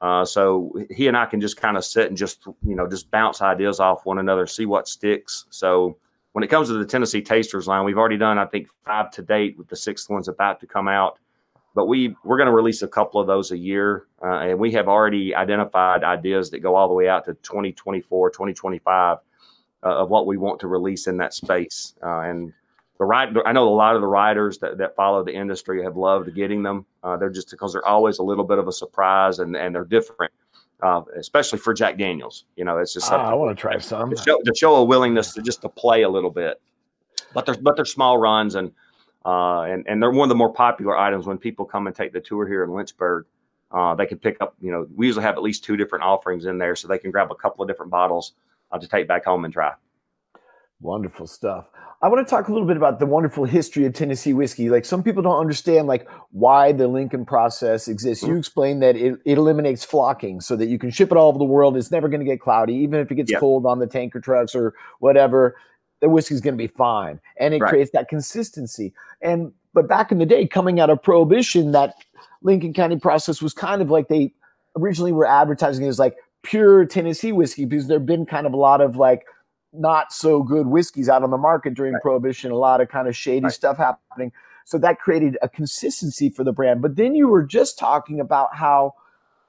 [0.00, 3.10] Uh, so he and I can just kind of sit and just, you know, just
[3.10, 5.46] bounce ideas off one another, see what sticks.
[5.50, 5.96] So
[6.32, 9.22] when it comes to the Tennessee Tasters line, we've already done, I think, five to
[9.22, 11.18] date with the sixth one's about to come out.
[11.74, 14.06] But we, we're going to release a couple of those a year.
[14.22, 18.30] Uh, and we have already identified ideas that go all the way out to 2024,
[18.30, 19.18] 2025
[19.84, 21.94] uh, of what we want to release in that space.
[22.02, 22.52] Uh, and
[23.04, 25.96] the right I know a lot of the riders that, that follow the industry have
[25.96, 26.86] loved getting them.
[27.02, 29.84] Uh, they're just because they're always a little bit of a surprise and, and they're
[29.84, 30.32] different,
[30.82, 32.44] uh, especially for Jack Daniels.
[32.56, 34.84] You know, it's just ah, I want to try some to show, to show, a
[34.84, 36.60] willingness to just to play a little bit.
[37.34, 38.72] But they're but they're small runs and
[39.26, 42.12] uh, and and they're one of the more popular items when people come and take
[42.12, 43.26] the tour here in Lynchburg.
[43.70, 44.54] Uh, they can pick up.
[44.62, 47.10] You know, we usually have at least two different offerings in there, so they can
[47.10, 48.32] grab a couple of different bottles
[48.72, 49.72] uh, to take back home and try.
[50.84, 51.70] Wonderful stuff.
[52.02, 54.68] I want to talk a little bit about the wonderful history of Tennessee whiskey.
[54.68, 58.22] Like some people don't understand like why the Lincoln process exists.
[58.22, 58.38] You mm.
[58.38, 61.44] explain that it, it eliminates flocking so that you can ship it all over the
[61.44, 61.78] world.
[61.78, 63.40] It's never going to get cloudy, even if it gets yep.
[63.40, 65.56] cold on the tanker trucks or whatever.
[66.02, 67.70] The whiskey's going to be fine, and it right.
[67.70, 68.92] creates that consistency.
[69.22, 71.94] And but back in the day, coming out of Prohibition, that
[72.42, 74.34] Lincoln County process was kind of like they
[74.76, 78.58] originally were advertising it as like pure Tennessee whiskey because there've been kind of a
[78.58, 79.24] lot of like
[79.74, 82.02] not so good whiskeys out on the market during right.
[82.02, 83.52] prohibition a lot of kind of shady right.
[83.52, 84.32] stuff happening.
[84.64, 86.80] So that created a consistency for the brand.
[86.80, 88.94] But then you were just talking about how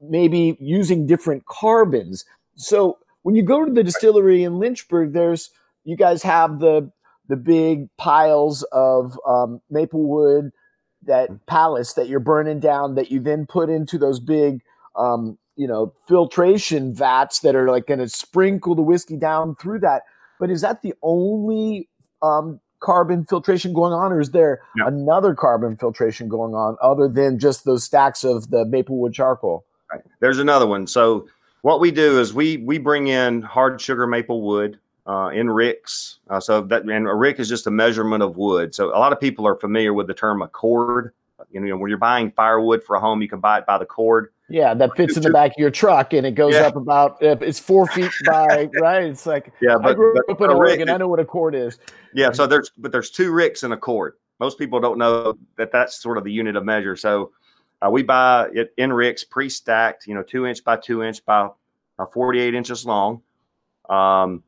[0.00, 2.24] maybe using different carbons.
[2.56, 5.50] So when you go to the distillery in lynchburg there's
[5.82, 6.92] you guys have the
[7.28, 10.52] the big piles of um, maple wood
[11.02, 14.62] that palace that you're burning down that you then put into those big
[14.94, 19.80] um, you know filtration vats that are like going to sprinkle the whiskey down through
[19.80, 20.02] that
[20.38, 21.88] but is that the only
[22.22, 27.38] um, carbon filtration going on, or is there another carbon filtration going on other than
[27.38, 29.64] just those stacks of the maplewood charcoal?
[29.92, 30.02] Right.
[30.20, 30.86] There's another one.
[30.86, 31.28] So
[31.62, 36.18] what we do is we we bring in hard sugar maple wood uh, in ricks.
[36.28, 38.74] Uh, so that and a rick is just a measurement of wood.
[38.74, 41.12] So a lot of people are familiar with the term a cord.
[41.52, 43.86] You know, when you're buying firewood for a home, you can buy it by the
[43.86, 44.32] cord.
[44.48, 46.66] Yeah, that fits in the back of your truck, and it goes yeah.
[46.66, 49.04] up about it's four feet by right.
[49.04, 50.88] It's like yeah, but, I grew but up in Oregon.
[50.88, 51.78] I know what a cord is.
[52.14, 54.14] Yeah, so there's but there's two ricks in a cord.
[54.38, 56.94] Most people don't know that that's sort of the unit of measure.
[56.94, 57.32] So
[57.82, 60.06] uh, we buy it in ricks, pre-stacked.
[60.06, 61.48] You know, two inch by two inch by
[61.98, 63.22] uh, 48 inches long.
[63.88, 64.42] Um,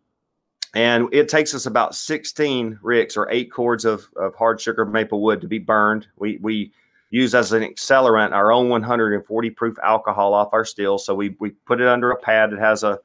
[0.74, 5.22] and it takes us about 16 ricks or eight cords of, of hard sugar maple
[5.22, 6.06] wood to be burned.
[6.16, 6.72] We we
[7.10, 10.98] use as an accelerant our own 140 proof alcohol off our still.
[10.98, 12.98] So we, we put it under a pad that has a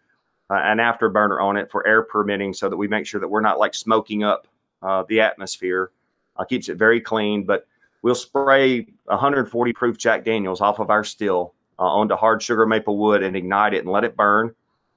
[0.50, 3.42] uh, an afterburner on it for air permitting so that we make sure that we're
[3.42, 4.48] not like smoking up
[4.82, 5.92] uh, the atmosphere.
[6.36, 7.66] Uh, keeps it very clean, but
[8.02, 12.98] we'll spray 140 proof Jack Daniels off of our still uh, onto hard sugar maple
[12.98, 14.54] wood and ignite it and let it burn.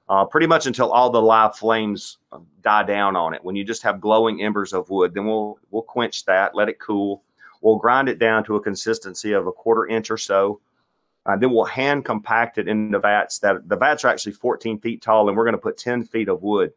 [0.09, 3.43] Uh, pretty much until all the live flames uh, die down on it.
[3.43, 6.79] When you just have glowing embers of wood, then we'll we'll quench that, let it
[6.79, 7.23] cool,
[7.61, 10.59] We'll grind it down to a consistency of a quarter inch or so.
[11.25, 15.01] Uh, then we'll hand compact it into vats that the vats are actually 14 feet
[15.01, 16.71] tall, and we're going to put 10 feet of wood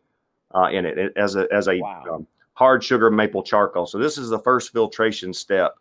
[0.54, 2.04] uh, in it as a as a wow.
[2.12, 3.86] um, hard sugar maple charcoal.
[3.86, 5.76] So this is the first filtration step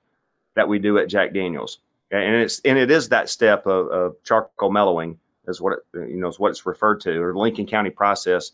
[0.56, 1.80] that we do at Jack Daniels,
[2.12, 6.18] and it's and it is that step of, of charcoal mellowing is what it, you
[6.18, 8.52] know is what it's referred to, or the Lincoln County process.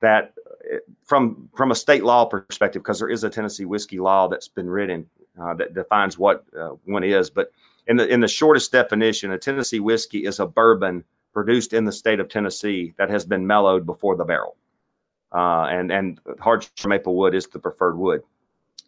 [0.00, 0.34] That
[0.72, 4.48] uh, from from a state law perspective, because there is a Tennessee whiskey law that's
[4.48, 5.08] been written
[5.40, 7.50] uh, that defines what uh, one is, but
[7.86, 11.92] in the in the shortest definition, a Tennessee whiskey is a bourbon produced in the
[11.92, 14.56] state of Tennessee that has been mellowed before the barrel,
[15.32, 18.22] uh, and and hard maple wood is the preferred wood.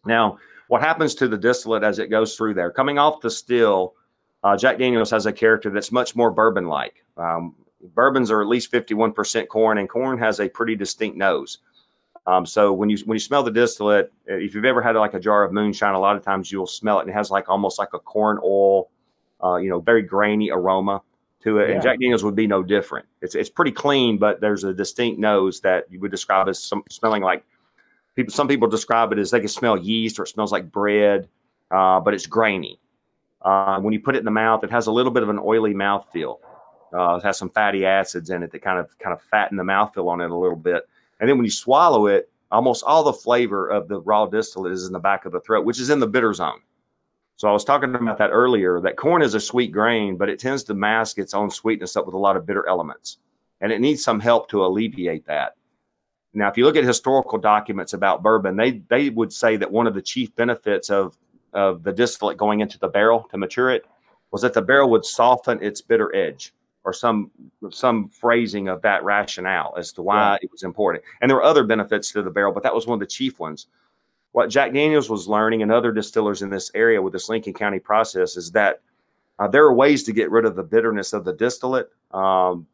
[0.05, 0.38] Now,
[0.68, 2.70] what happens to the distillate as it goes through there?
[2.70, 3.94] Coming off the still,
[4.44, 7.05] uh, Jack Daniels has a character that's much more bourbon-like.
[7.16, 7.55] Um,
[7.94, 11.59] bourbons are at least 51% corn, and corn has a pretty distinct nose.
[12.27, 15.21] Um, so when you when you smell the distillate, if you've ever had like a
[15.21, 17.79] jar of moonshine, a lot of times you'll smell it and it has like almost
[17.79, 18.91] like a corn oil,
[19.43, 21.03] uh, you know, very grainy aroma
[21.43, 21.68] to it.
[21.68, 21.75] Yeah.
[21.75, 23.07] And Jack Daniels would be no different.
[23.23, 26.83] It's it's pretty clean, but there's a distinct nose that you would describe as some
[26.91, 27.45] smelling like
[28.16, 28.33] people.
[28.33, 31.29] Some people describe it as they can smell yeast or it smells like bread,
[31.71, 32.79] uh, but it's grainy.
[33.43, 35.39] Uh, when you put it in the mouth, it has a little bit of an
[35.43, 36.41] oily mouth feel.
[36.93, 39.62] Uh, it has some fatty acids in it that kind of kind of fatten the
[39.62, 40.89] mouthfeel on it a little bit.
[41.21, 44.87] And then when you swallow it, almost all the flavor of the raw distillate is
[44.87, 46.61] in the back of the throat, which is in the bitter zone.
[47.37, 48.81] So I was talking about that earlier.
[48.81, 52.07] That corn is a sweet grain, but it tends to mask its own sweetness up
[52.07, 53.18] with a lot of bitter elements,
[53.61, 55.55] and it needs some help to alleviate that.
[56.35, 59.87] Now, if you look at historical documents about bourbon, they they would say that one
[59.87, 61.16] of the chief benefits of
[61.53, 63.85] of the distillate going into the barrel to mature it
[64.31, 66.53] was that the barrel would soften its bitter edge
[66.85, 67.31] or some
[67.70, 70.39] some phrasing of that rationale as to why yeah.
[70.43, 71.05] it was important.
[71.20, 73.39] And there were other benefits to the barrel, but that was one of the chief
[73.39, 73.66] ones.
[74.33, 77.81] What Jack Daniels was learning and other distillers in this area with this Lincoln County
[77.81, 78.81] process is that
[79.41, 82.66] uh, there are ways to get rid of the bitterness of the distillate um,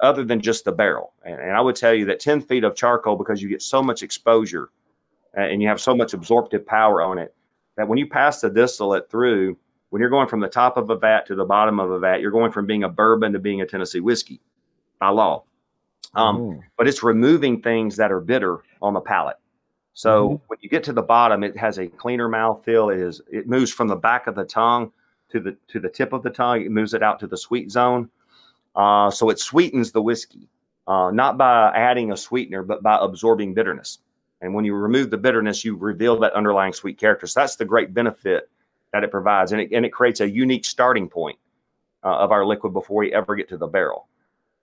[0.00, 1.12] other than just the barrel.
[1.24, 3.82] And, and, I would tell you that 10 feet of charcoal, because you get so
[3.82, 4.70] much exposure
[5.34, 7.34] and you have so much absorptive power on it,
[7.76, 9.56] that when you pass the distillate through,
[9.92, 12.22] when you're going from the top of a vat to the bottom of a vat,
[12.22, 14.40] you're going from being a bourbon to being a Tennessee whiskey
[14.98, 15.44] by law.
[16.14, 16.60] Um, mm.
[16.78, 19.36] But it's removing things that are bitter on the palate.
[19.92, 20.44] So mm-hmm.
[20.46, 22.88] when you get to the bottom, it has a cleaner mouth feel.
[22.88, 24.92] It is it moves from the back of the tongue
[25.28, 26.62] to the to the tip of the tongue.
[26.62, 28.08] It moves it out to the sweet zone.
[28.74, 30.48] Uh, so it sweetens the whiskey,
[30.86, 33.98] uh, not by adding a sweetener, but by absorbing bitterness.
[34.40, 37.26] And when you remove the bitterness, you reveal that underlying sweet character.
[37.26, 38.48] So that's the great benefit
[38.92, 41.38] that it provides, and it, and it creates a unique starting point
[42.04, 44.08] uh, of our liquid before we ever get to the barrel.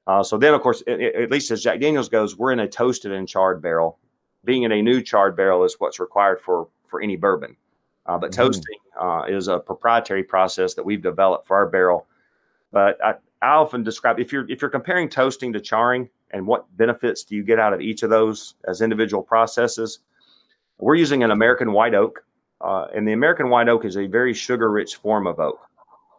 [0.08, 2.60] Uh, so then, of course, it, it, at least as Jack Daniels goes, we're in
[2.60, 4.00] a toasted and charred barrel.
[4.44, 7.56] Being in a new charred barrel is what's required for for any bourbon.
[8.06, 8.42] Uh, but mm-hmm.
[8.42, 12.08] toasting uh, is a proprietary process that we've developed for our barrel.
[12.72, 16.66] But I, I often describe if you're if you're comparing toasting to charring and what
[16.78, 20.00] benefits do you get out of each of those as individual processes,
[20.80, 22.24] we're using an American white oak
[22.62, 25.60] uh, and the American white oak is a very sugar-rich form of oak,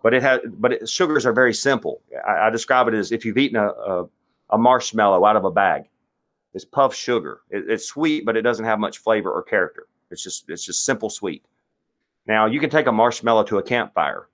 [0.02, 2.00] but it has but it, sugars are very simple.
[2.26, 4.08] I, I, describe it as if you've eaten a, a,
[4.50, 5.82] a, marshmallow out of a bag.
[6.54, 7.42] It's puff sugar.
[7.50, 9.86] It, it's sweet, but it doesn't have much flavor or character.
[10.10, 11.44] It's just it's just simple sweet.
[12.26, 14.28] Now you can take a marshmallow to a campfire,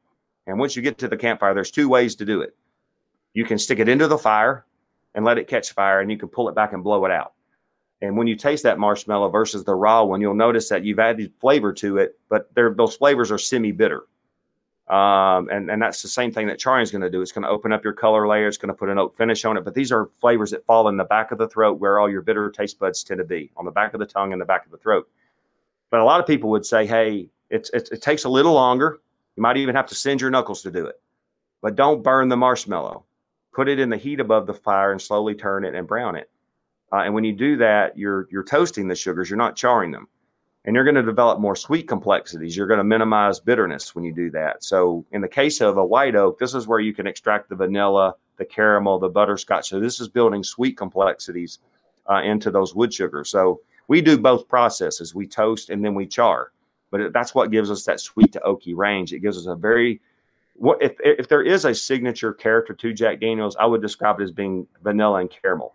[0.47, 2.55] and once you get to the campfire, there's two ways to do it.
[3.35, 4.65] You can stick it into the fire
[5.15, 7.33] and let it catch fire, and you can pull it back and blow it out.
[8.03, 11.33] And when you taste that marshmallow versus the raw one, you'll notice that you've added
[11.41, 14.05] flavor to it, but those flavors are semi bitter.
[14.89, 17.21] Um, and, and that's the same thing that charring is going to do.
[17.21, 18.47] It's going to open up your color layer.
[18.47, 19.65] It's going to put an oak finish on it.
[19.65, 22.23] But these are flavors that fall in the back of the throat where all your
[22.23, 24.65] bitter taste buds tend to be on the back of the tongue and the back
[24.65, 25.09] of the throat.
[25.91, 29.01] But a lot of people would say, hey, it's, it's, it takes a little longer.
[29.35, 31.01] You might even have to send your knuckles to do it.
[31.63, 33.05] But don't burn the marshmallow.
[33.53, 36.31] Put it in the heat above the fire and slowly turn it and brown it.
[36.93, 39.29] Uh, and when you do that, you're you're toasting the sugars.
[39.29, 40.07] You're not charring them,
[40.65, 42.57] and you're going to develop more sweet complexities.
[42.57, 44.63] You're going to minimize bitterness when you do that.
[44.63, 47.57] So in the case of a white oak, this is where you can extract the
[47.57, 49.69] vanilla, the caramel, the butterscotch.
[49.69, 51.59] So this is building sweet complexities
[52.09, 53.31] uh, into those wood sugars.
[53.31, 55.15] So we do both processes.
[55.15, 56.53] We toast and then we char,
[56.91, 59.13] but that's what gives us that sweet to oaky range.
[59.13, 60.01] It gives us a very
[60.55, 64.25] what if if there is a signature character to Jack Daniels, I would describe it
[64.25, 65.75] as being vanilla and caramel.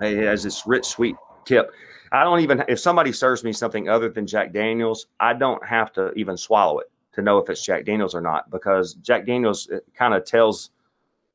[0.00, 1.72] It has this rich, sweet tip.
[2.12, 5.92] I don't even if somebody serves me something other than Jack Daniels, I don't have
[5.92, 9.70] to even swallow it to know if it's Jack Daniels or not because Jack Daniels
[9.94, 10.70] kind of tells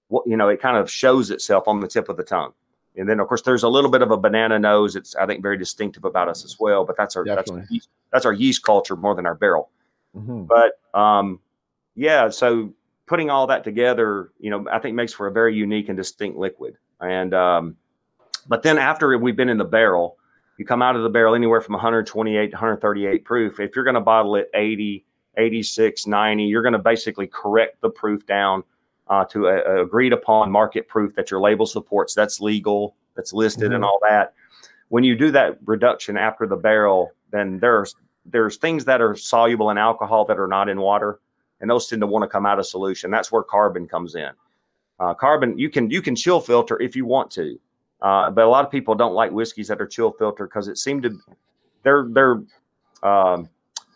[0.09, 2.53] what you know, it kind of shows itself on the tip of the tongue.
[2.97, 4.95] And then of course there's a little bit of a banana nose.
[4.95, 6.85] It's I think very distinctive about us as well.
[6.85, 9.69] But that's our that's our, yeast, that's our yeast culture more than our barrel.
[10.15, 10.43] Mm-hmm.
[10.43, 11.39] But um,
[11.95, 12.73] yeah, so
[13.05, 16.37] putting all that together, you know, I think makes for a very unique and distinct
[16.37, 16.77] liquid.
[16.99, 17.77] And um,
[18.47, 20.17] but then after we've been in the barrel,
[20.57, 23.59] you come out of the barrel anywhere from 128 to 138 proof.
[23.59, 25.05] If you're going to bottle it 80,
[25.37, 28.63] 86, 90, you're going to basically correct the proof down
[29.07, 32.13] uh, to a, a, agreed upon market proof that your label supports.
[32.13, 32.95] That's legal.
[33.15, 33.75] That's listed mm-hmm.
[33.75, 34.33] and all that.
[34.89, 39.69] When you do that reduction after the barrel, then there's there's things that are soluble
[39.69, 41.19] in alcohol that are not in water,
[41.59, 43.11] and those tend to want to come out of solution.
[43.11, 44.31] That's where carbon comes in.
[44.99, 47.59] Uh, carbon you can you can chill filter if you want to,
[48.05, 50.77] uh, but a lot of people don't like whiskeys that are chill filtered because it
[50.77, 51.17] seemed to
[51.81, 52.43] they're they're
[53.01, 53.49] um,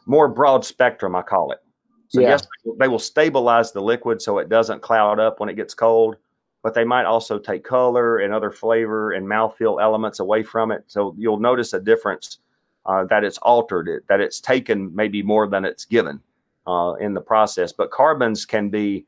[0.08, 1.16] more broad spectrum.
[1.16, 1.60] I call it.
[2.08, 2.30] So yeah.
[2.30, 2.48] yes,
[2.80, 6.16] they will stabilize the liquid so it doesn't cloud up when it gets cold,
[6.64, 10.86] but they might also take color and other flavor and mouthfeel elements away from it.
[10.88, 12.40] So you'll notice a difference
[12.88, 16.20] uh, that it's altered it, that it's taken maybe more than it's given
[16.66, 17.72] uh, in the process.
[17.72, 19.06] But carbons can be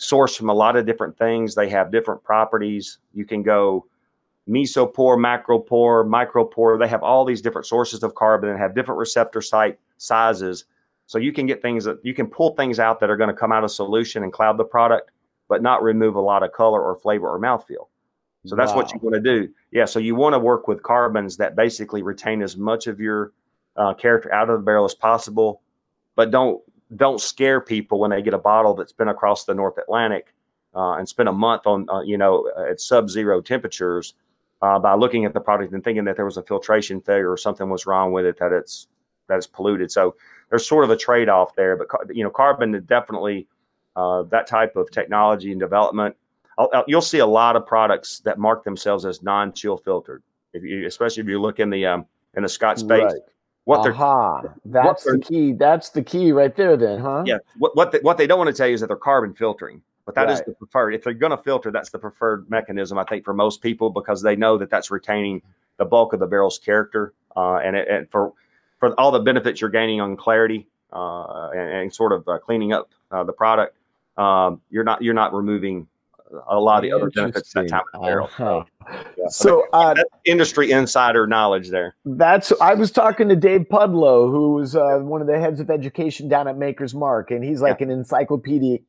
[0.00, 1.54] sourced from a lot of different things.
[1.54, 2.98] They have different properties.
[3.14, 3.86] You can go
[4.46, 6.78] mesopore, macropore, micropore.
[6.78, 10.64] They have all these different sources of carbon and have different receptor site sizes
[11.06, 13.34] so you can get things that you can pull things out that are going to
[13.36, 15.10] come out of solution and cloud the product,
[15.48, 17.88] but not remove a lot of color or flavor or mouthfeel.
[18.46, 18.76] So that's wow.
[18.76, 19.48] what you want to do.
[19.70, 19.86] Yeah.
[19.86, 23.32] So you want to work with carbons that basically retain as much of your
[23.76, 25.62] uh, character out of the barrel as possible,
[26.14, 26.60] but don't
[26.96, 30.34] don't scare people when they get a bottle that's been across the North Atlantic
[30.74, 34.14] uh, and spent a month on uh, you know at sub-zero temperatures
[34.62, 37.36] uh, by looking at the product and thinking that there was a filtration failure or
[37.36, 38.88] something was wrong with it that it's
[39.28, 39.90] that it's polluted.
[39.90, 40.16] So
[40.50, 41.76] there's sort of a trade off there.
[41.76, 43.46] But you know, carbon is definitely
[43.96, 46.16] uh, that type of technology and development.
[46.58, 50.22] I'll, I'll, you'll see a lot of products that mark themselves as non-chill filtered.
[50.52, 53.14] If you, especially if you look in the um, in the Scott space, right.
[53.64, 54.40] what uh-huh.
[54.42, 55.52] they're that's what the key.
[55.52, 57.24] That's the key right there, then, huh?
[57.26, 57.38] Yeah.
[57.58, 59.82] What what they, what they don't want to tell you is that they're carbon filtering.
[60.06, 60.32] But that right.
[60.32, 60.94] is the preferred.
[60.94, 64.22] If they're going to filter, that's the preferred mechanism, I think, for most people because
[64.22, 65.40] they know that that's retaining
[65.78, 67.14] the bulk of the barrel's character.
[67.36, 68.32] Uh, and, it, and for
[68.78, 72.72] for all the benefits you're gaining on clarity uh, and, and, sort of uh, cleaning
[72.72, 73.76] up uh, the product,
[74.18, 75.88] um, you're not you're not removing
[76.48, 78.30] a lot of the other benefits that time of the barrel.
[78.38, 78.64] Uh-huh.
[79.16, 79.28] Yeah.
[79.28, 79.94] So, uh,
[80.24, 81.94] industry insider knowledge there.
[82.04, 85.70] That's I was talking to Dave Pudlo, who was uh, one of the heads of
[85.70, 87.86] education down at Maker's Mark, and he's like yeah.
[87.86, 88.82] an encyclopedic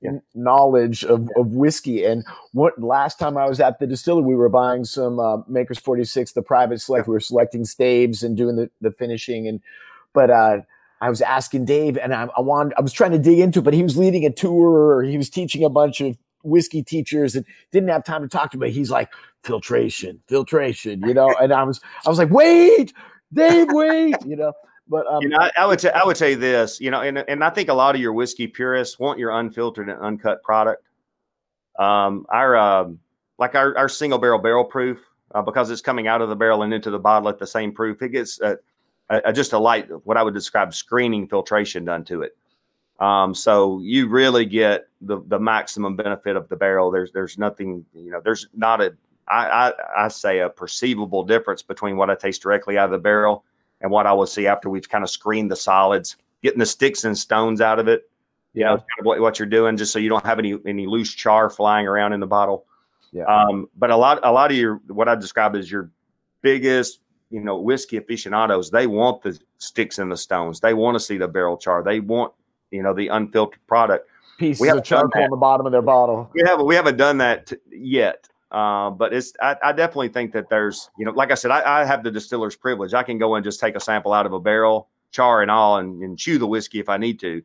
[0.00, 0.12] yeah.
[0.34, 2.04] knowledge of, of whiskey.
[2.04, 5.78] And what last time I was at the distillery, we were buying some uh, Maker's
[5.78, 7.06] 46, the private select.
[7.06, 9.46] We were selecting staves and doing the, the finishing.
[9.46, 9.60] And
[10.12, 10.58] but uh,
[11.00, 13.62] I was asking Dave, and I, I wanted, I was trying to dig into it,
[13.62, 17.36] but he was leading a tour, or he was teaching a bunch of whiskey teachers,
[17.36, 18.70] and didn't have time to talk to me.
[18.70, 19.10] He's like
[19.42, 21.34] filtration, filtration, you know.
[21.40, 22.92] And I was, I was like, wait,
[23.32, 24.52] Dave, wait, you know.
[24.90, 27.18] But um, you know, I, I would t- I would say this, you know, and
[27.18, 30.88] and I think a lot of your whiskey purists want your unfiltered and uncut product.
[31.78, 32.98] Um, our um,
[33.38, 34.98] like our, our single barrel barrel proof
[35.32, 37.72] uh, because it's coming out of the barrel and into the bottle at the same
[37.72, 38.02] proof.
[38.02, 38.58] It gets a,
[39.08, 42.36] a, just a light what I would describe screening filtration done to it.
[42.98, 46.90] Um, so you really get the the maximum benefit of the barrel.
[46.90, 48.20] There's there's nothing you know.
[48.20, 48.96] There's not a
[49.28, 49.72] I, I,
[50.04, 53.44] I say a perceivable difference between what I taste directly out of the barrel
[53.80, 57.04] and what I will see after we've kind of screened the solids, getting the sticks
[57.04, 58.08] and stones out of it.
[58.52, 60.86] You know, kind of what, what you're doing, just so you don't have any any
[60.86, 62.66] loose char flying around in the bottle.
[63.12, 63.24] Yeah.
[63.24, 65.90] Um, but a lot a lot of your what I describe as your
[66.42, 67.00] biggest,
[67.30, 70.58] you know, whiskey aficionados, they want the sticks and the stones.
[70.58, 71.84] They want to see the barrel char.
[71.84, 72.32] They want,
[72.72, 74.08] you know, the unfiltered product.
[74.36, 76.28] Pieces of charcoal on the bottom of their bottle.
[76.32, 78.28] We haven't we haven't done that yet.
[78.50, 81.82] Uh, but it's I, I, definitely think that there's you know like I said I,
[81.82, 82.94] I, have the distiller's privilege.
[82.94, 85.76] I can go and just take a sample out of a barrel, char and all,
[85.76, 87.42] and, and chew the whiskey if I need to.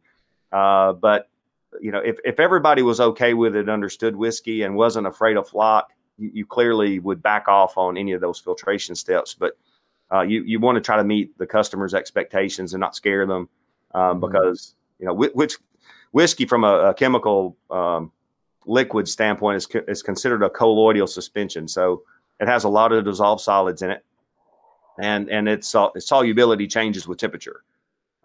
[0.51, 1.29] Uh, but
[1.79, 5.47] you know if if everybody was okay with it, understood whiskey, and wasn't afraid of
[5.47, 9.35] flock, you, you clearly would back off on any of those filtration steps.
[9.35, 9.59] But
[10.11, 13.47] uh, you you want to try to meet the customer's expectations and not scare them
[13.93, 14.25] um, mm-hmm.
[14.25, 15.57] because you know which
[16.13, 18.11] whiskey from a, a chemical um,
[18.65, 21.67] liquid standpoint is, is considered a colloidal suspension.
[21.67, 22.03] So
[22.39, 24.03] it has a lot of dissolved solids in it,
[24.99, 27.63] and and its, its solubility changes with temperature.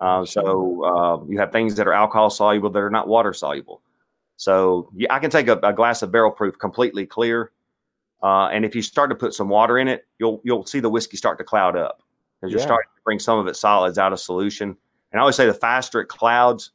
[0.00, 3.82] Uh, so uh, you have things that are alcohol soluble that are not water soluble.
[4.36, 7.52] So yeah, I can take a, a glass of barrel proof completely clear,
[8.22, 10.90] uh, and if you start to put some water in it, you'll you'll see the
[10.90, 12.02] whiskey start to cloud up
[12.40, 14.76] because you're starting to bring some of its solids out of solution.
[15.12, 16.70] And I always say the faster it clouds,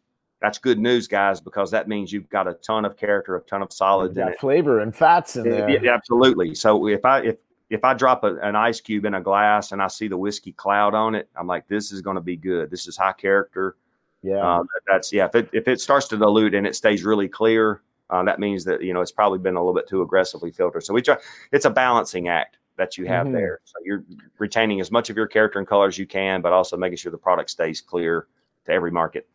[0.46, 3.64] that's good news, guys, because that means you've got a ton of character, a ton
[3.64, 4.40] of solids in it.
[4.40, 5.68] flavor and fats in there.
[5.68, 6.54] Yeah, absolutely.
[6.54, 7.38] So if I if
[7.72, 10.52] if I drop a, an ice cube in a glass and I see the whiskey
[10.52, 12.70] cloud on it, I'm like, this is going to be good.
[12.70, 13.78] This is high character.
[14.22, 15.26] Yeah, uh, that's yeah.
[15.26, 17.82] If it if it starts to dilute and it stays really clear,
[18.12, 20.84] uh, that means that you know it's probably been a little bit too aggressively filtered.
[20.84, 21.18] So we try.
[21.54, 23.36] It's a balancing act that you have mm-hmm.
[23.36, 23.62] there.
[23.64, 24.04] So you're
[24.38, 27.12] retaining as much of your character and color as you can, but also making sure
[27.12, 28.28] the product stays clear
[28.66, 29.28] to every market.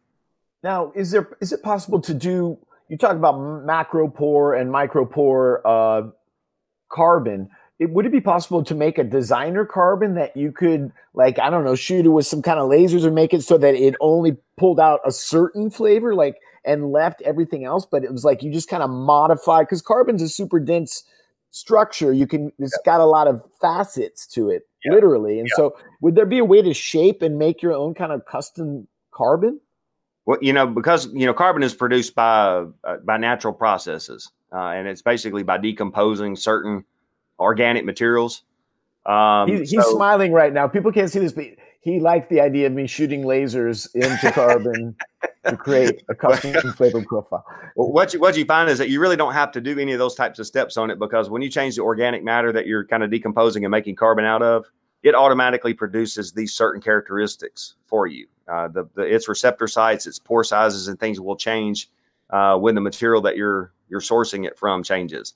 [0.62, 2.58] Now, is there is it possible to do
[2.90, 6.02] you talk about macro pore and micro pore uh,
[6.90, 7.48] carbon.
[7.78, 11.48] It, would it be possible to make a designer carbon that you could, like, I
[11.48, 13.94] don't know, shoot it with some kind of lasers or make it so that it
[14.00, 17.86] only pulled out a certain flavor, like, and left everything else?
[17.86, 21.04] But it was like you just kind of modify because carbon's a super dense
[21.52, 22.12] structure.
[22.12, 22.92] You can, it's yeah.
[22.92, 24.92] got a lot of facets to it, yeah.
[24.92, 25.38] literally.
[25.38, 25.56] And yeah.
[25.56, 28.88] so, would there be a way to shape and make your own kind of custom
[29.12, 29.60] carbon?
[30.30, 34.58] Well, you know, because you know, carbon is produced by uh, by natural processes, uh,
[34.58, 36.84] and it's basically by decomposing certain
[37.40, 38.44] organic materials.
[39.06, 40.68] Um, he's, he's so, smiling right now.
[40.68, 41.46] People can't see this, but
[41.80, 44.94] he liked the idea of me shooting lasers into carbon
[45.46, 47.44] to create a custom flavor profile.
[47.74, 49.94] Well, what you what you find is that you really don't have to do any
[49.94, 52.68] of those types of steps on it because when you change the organic matter that
[52.68, 54.66] you're kind of decomposing and making carbon out of,
[55.02, 58.26] it automatically produces these certain characteristics for you.
[58.48, 61.88] Uh, the, the, its receptor sites, its pore sizes, and things will change
[62.30, 65.34] uh, when the material that you're you're sourcing it from changes.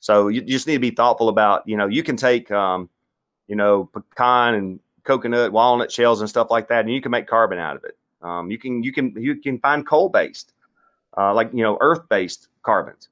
[0.00, 1.66] So you, you, just need to be thoughtful about.
[1.66, 2.88] You know, you can take um,
[3.48, 7.26] you know pecan and coconut, walnut shells, and stuff like that, and you can make
[7.26, 7.96] carbon out of it.
[8.22, 10.52] Um, you can you can you can find coal based,
[11.16, 13.08] uh, like you know earth based carbons,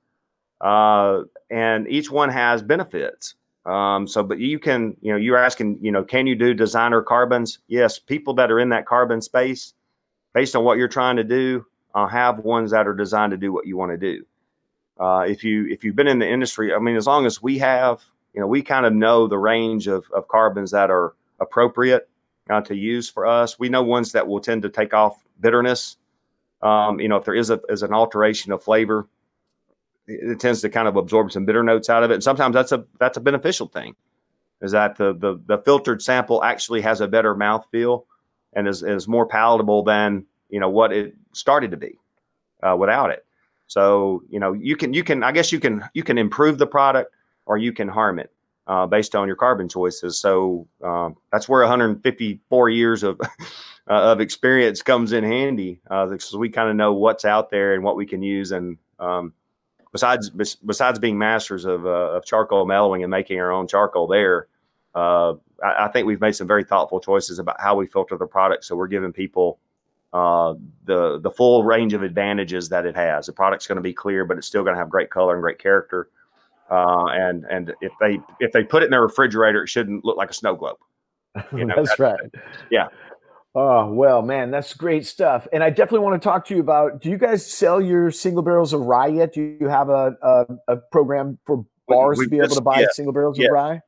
[0.61, 3.35] uh, and each one has benefits.
[3.67, 7.03] Um, so, but you can, you know, you're asking, you know, can you do designer
[7.03, 7.59] carbons?
[7.69, 9.75] Yes, people that are in that carbon space,
[10.33, 13.53] based on what you're trying to do, uh, have ones that are designed to do
[13.53, 14.25] what you want to do.
[14.99, 17.59] Uh, if you if you've been in the industry, I mean, as long as we
[17.59, 18.03] have,
[18.35, 22.09] you know, we kind of know the range of of carbons that are appropriate
[22.49, 23.59] uh, to use for us.
[23.59, 25.97] We know ones that will tend to take off bitterness.
[26.63, 29.09] Um, you know, if there is a is an alteration of flavor,
[30.11, 32.15] it tends to kind of absorb some bitter notes out of it.
[32.15, 33.95] And sometimes that's a that's a beneficial thing,
[34.61, 38.07] is that the the, the filtered sample actually has a better mouth feel
[38.53, 41.99] and is, is more palatable than you know what it started to be
[42.63, 43.25] uh, without it.
[43.67, 46.67] So you know you can you can I guess you can you can improve the
[46.67, 47.15] product
[47.47, 48.33] or you can harm it
[48.67, 50.19] uh, based on your carbon choices.
[50.19, 53.21] So um, that's where 154 years of
[53.91, 57.75] uh, of experience comes in handy because uh, we kind of know what's out there
[57.75, 59.33] and what we can use and um,
[59.93, 64.47] besides besides being masters of, uh, of charcoal mellowing and making our own charcoal there,
[64.95, 68.27] uh, I, I, think we've made some very thoughtful choices about how we filter the
[68.27, 68.65] product.
[68.65, 69.59] So we're giving people
[70.13, 73.27] uh, the the full range of advantages that it has.
[73.27, 75.43] The product's going to be clear, but it's still going to have great color and
[75.43, 76.09] great character.
[76.71, 80.17] Uh, and and if they if they put it in their refrigerator, it shouldn't look
[80.17, 80.79] like a snow globe.
[81.53, 82.21] You know, that's, that's right.
[82.71, 82.89] Yeah.
[83.55, 85.49] Oh, well, man, that's great stuff.
[85.53, 88.43] And I definitely want to talk to you about do you guys sell your single
[88.43, 89.33] barrels of rye yet?
[89.33, 92.63] Do you have a, a, a program for bars we, to be just, able to
[92.63, 93.47] buy yeah, single barrels yeah.
[93.47, 93.81] of rye?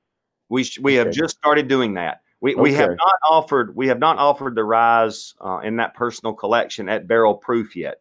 [0.49, 1.07] We, we okay.
[1.07, 2.23] have just started doing that.
[2.41, 2.61] We, okay.
[2.61, 6.89] we have not offered we have not offered the rise uh, in that personal collection
[6.89, 8.01] at barrel proof yet.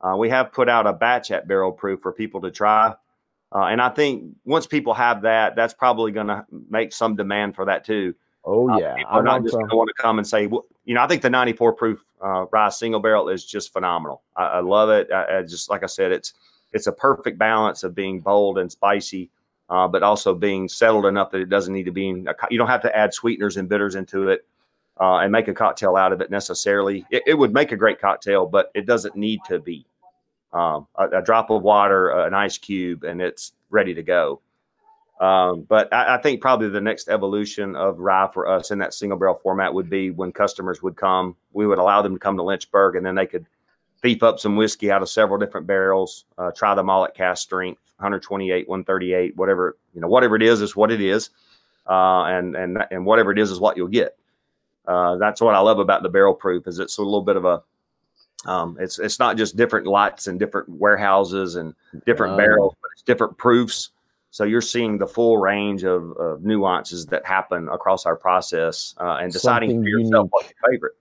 [0.00, 2.94] Uh, we have put out a batch at barrel proof for people to try,
[3.52, 7.56] uh, and I think once people have that, that's probably going to make some demand
[7.56, 8.14] for that too.
[8.46, 10.64] Oh uh, yeah, uh, I'm not just going to want to come and say, well,
[10.84, 14.22] you know, I think the 94 proof uh, rye single barrel is just phenomenal.
[14.36, 15.10] I, I love it.
[15.10, 16.34] I, I, just like I said, it's
[16.72, 19.30] it's a perfect balance of being bold and spicy,
[19.68, 22.08] uh, but also being settled enough that it doesn't need to be.
[22.08, 24.46] In a, you don't have to add sweeteners and bitters into it
[25.00, 27.04] uh, and make a cocktail out of it necessarily.
[27.10, 29.86] It, it, would make a great cocktail, but it doesn't need to be.
[30.52, 34.40] Um, a, a, drop of water, an ice cube, and it's ready to go.
[35.20, 38.92] Um, but I, I, think probably the next evolution of rye for us in that
[38.92, 42.36] single barrel format would be when customers would come, we would allow them to come
[42.36, 43.46] to Lynchburg and then they could
[44.02, 47.42] beef up some whiskey out of several different barrels, uh, try them all at cask
[47.42, 51.30] strength, 128, 138, whatever, you know, whatever it is, is what it is.
[51.88, 54.18] Uh, and, and, and whatever it is, is what you'll get.
[54.86, 57.46] Uh, that's what I love about the barrel proof is it's a little bit of
[57.46, 57.62] a,
[58.44, 62.90] um, it's, it's not just different lots and different warehouses and different um, barrels, but
[62.92, 63.90] it's different proofs
[64.36, 69.16] so you're seeing the full range of, of nuances that happen across our process uh,
[69.18, 70.32] and deciding Something for yourself unique.
[70.32, 70.92] what's your favorite.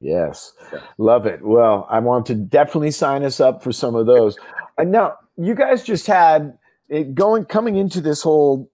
[0.00, 0.80] Yes, yeah.
[0.98, 1.42] love it.
[1.44, 4.36] Well, I want to definitely sign us up for some of those.
[4.78, 8.68] And now, you guys just had it going coming into this whole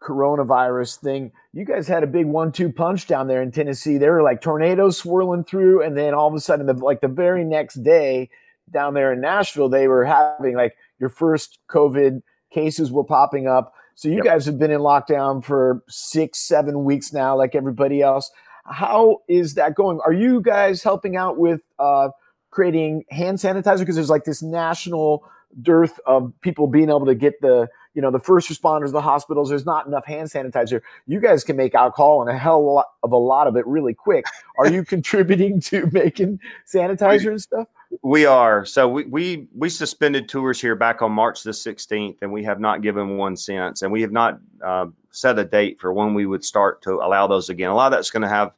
[0.00, 1.32] coronavirus thing.
[1.52, 3.98] You guys had a big one-two punch down there in Tennessee.
[3.98, 7.08] There were like tornadoes swirling through, and then all of a sudden, the, like the
[7.08, 8.30] very next day,
[8.70, 13.74] down there in Nashville, they were having like your first COVID cases were popping up.
[13.94, 14.24] So you yep.
[14.24, 18.30] guys have been in lockdown for six, seven weeks now, like everybody else.
[18.64, 20.00] How is that going?
[20.04, 22.10] Are you guys helping out with uh,
[22.50, 23.80] creating hand sanitizer?
[23.80, 25.24] Because there's like this national
[25.60, 29.48] dearth of people being able to get the you know the first responders the hospitals
[29.48, 33.16] there's not enough hand sanitizer you guys can make alcohol and a hell of a
[33.16, 34.24] lot of it really quick
[34.58, 36.38] are you contributing to making
[36.72, 37.66] sanitizer and stuff
[38.02, 38.64] We are.
[38.64, 42.60] So we, we we suspended tours here back on March the 16th, and we have
[42.60, 43.82] not given one since.
[43.82, 47.26] And we have not uh, set a date for when we would start to allow
[47.26, 47.70] those again.
[47.70, 48.52] A lot of that's going to have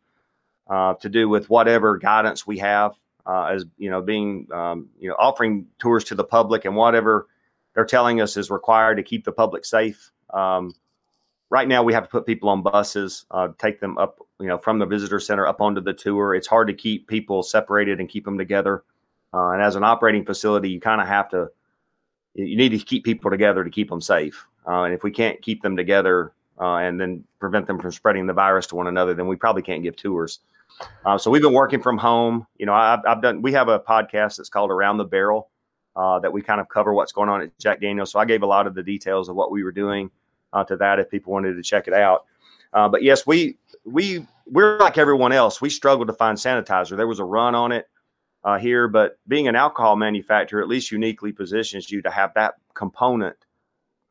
[0.68, 2.94] uh, to do with whatever guidance we have
[3.26, 7.28] uh, as you know, being um, you know offering tours to the public and whatever
[7.74, 10.10] they're telling us is required to keep the public safe.
[10.34, 10.74] Um,
[11.50, 14.58] right now, we have to put people on buses, uh, take them up, you know,
[14.58, 16.34] from the visitor center up onto the tour.
[16.34, 18.84] It's hard to keep people separated and keep them together.
[19.34, 21.48] Uh, and as an operating facility, you kind of have to,
[22.34, 24.46] you need to keep people together to keep them safe.
[24.66, 28.26] Uh, and if we can't keep them together uh, and then prevent them from spreading
[28.26, 30.40] the virus to one another, then we probably can't give tours.
[31.04, 32.46] Uh, so we've been working from home.
[32.58, 33.42] You know, I've, I've, done.
[33.42, 35.48] We have a podcast that's called Around the Barrel
[35.96, 38.10] uh, that we kind of cover what's going on at Jack Daniels.
[38.10, 40.10] So I gave a lot of the details of what we were doing
[40.52, 42.26] uh, to that if people wanted to check it out.
[42.72, 45.60] Uh, but yes, we we we're like everyone else.
[45.60, 46.96] We struggled to find sanitizer.
[46.96, 47.88] There was a run on it
[48.44, 52.54] uh, here, but being an alcohol manufacturer at least uniquely positions you to have that
[52.74, 53.36] component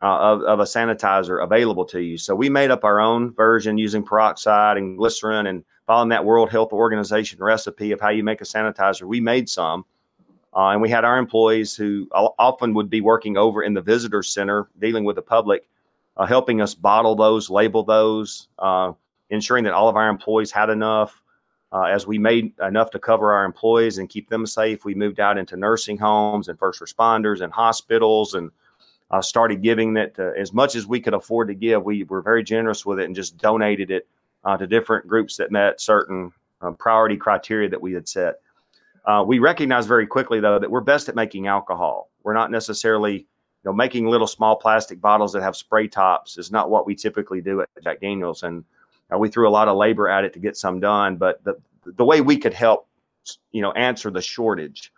[0.02, 2.18] uh, of, of a sanitizer available to you.
[2.18, 6.50] So we made up our own version using peroxide and glycerin and following that World
[6.50, 9.04] Health Organization recipe of how you make a sanitizer.
[9.04, 9.86] We made some.
[10.54, 14.22] Uh, and we had our employees who often would be working over in the visitor
[14.22, 15.70] center dealing with the public,
[16.18, 18.92] uh, helping us bottle those, label those, uh,
[19.30, 21.22] ensuring that all of our employees had enough.
[21.74, 25.20] Uh, as we made enough to cover our employees and keep them safe, we moved
[25.20, 28.52] out into nursing homes and first responders and hospitals and
[29.12, 31.84] uh, started giving that as much as we could afford to give.
[31.84, 34.08] We were very generous with it and just donated it
[34.44, 38.40] uh, to different groups that met certain um, priority criteria that we had set.
[39.06, 42.10] Uh, we recognized very quickly, though, that we're best at making alcohol.
[42.24, 43.26] We're not necessarily, you
[43.66, 47.42] know, making little small plastic bottles that have spray tops is not what we typically
[47.42, 48.64] do at Jack Daniels, and
[49.14, 51.18] uh, we threw a lot of labor at it to get some done.
[51.18, 52.88] But the the way we could help,
[53.52, 54.92] you know, answer the shortage,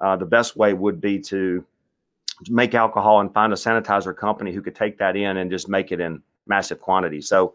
[0.00, 1.64] uh, the best way would be to
[2.48, 5.92] make alcohol and find a sanitizer company who could take that in and just make
[5.92, 7.28] it in massive quantities.
[7.28, 7.54] So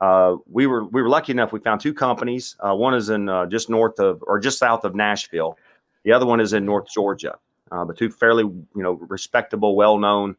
[0.00, 1.52] uh, we were we were lucky enough.
[1.52, 2.56] We found two companies.
[2.60, 5.58] Uh, one is in uh, just north of or just south of Nashville.
[6.04, 7.36] The other one is in North Georgia.
[7.70, 10.36] Uh, the two fairly you know respectable, well known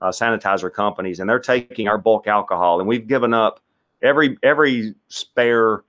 [0.00, 3.60] uh, sanitizer companies, and they're taking our bulk alcohol, and we've given up
[4.02, 5.82] every every spare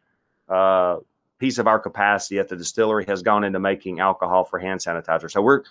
[0.47, 0.97] uh,
[1.37, 5.31] piece of our capacity at the distillery has gone into making alcohol for hand sanitizer.
[5.31, 5.63] So we're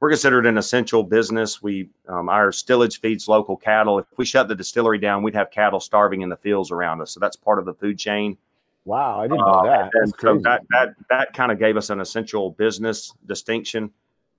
[0.00, 1.62] we're considered an essential business.
[1.62, 3.98] We um, our stillage feeds local cattle.
[3.98, 7.12] If we shut the distillery down, we'd have cattle starving in the fields around us.
[7.12, 8.36] So that's part of the food chain.
[8.84, 9.90] Wow, I didn't know uh, that.
[9.94, 13.90] and so that that that kind of gave us an essential business distinction.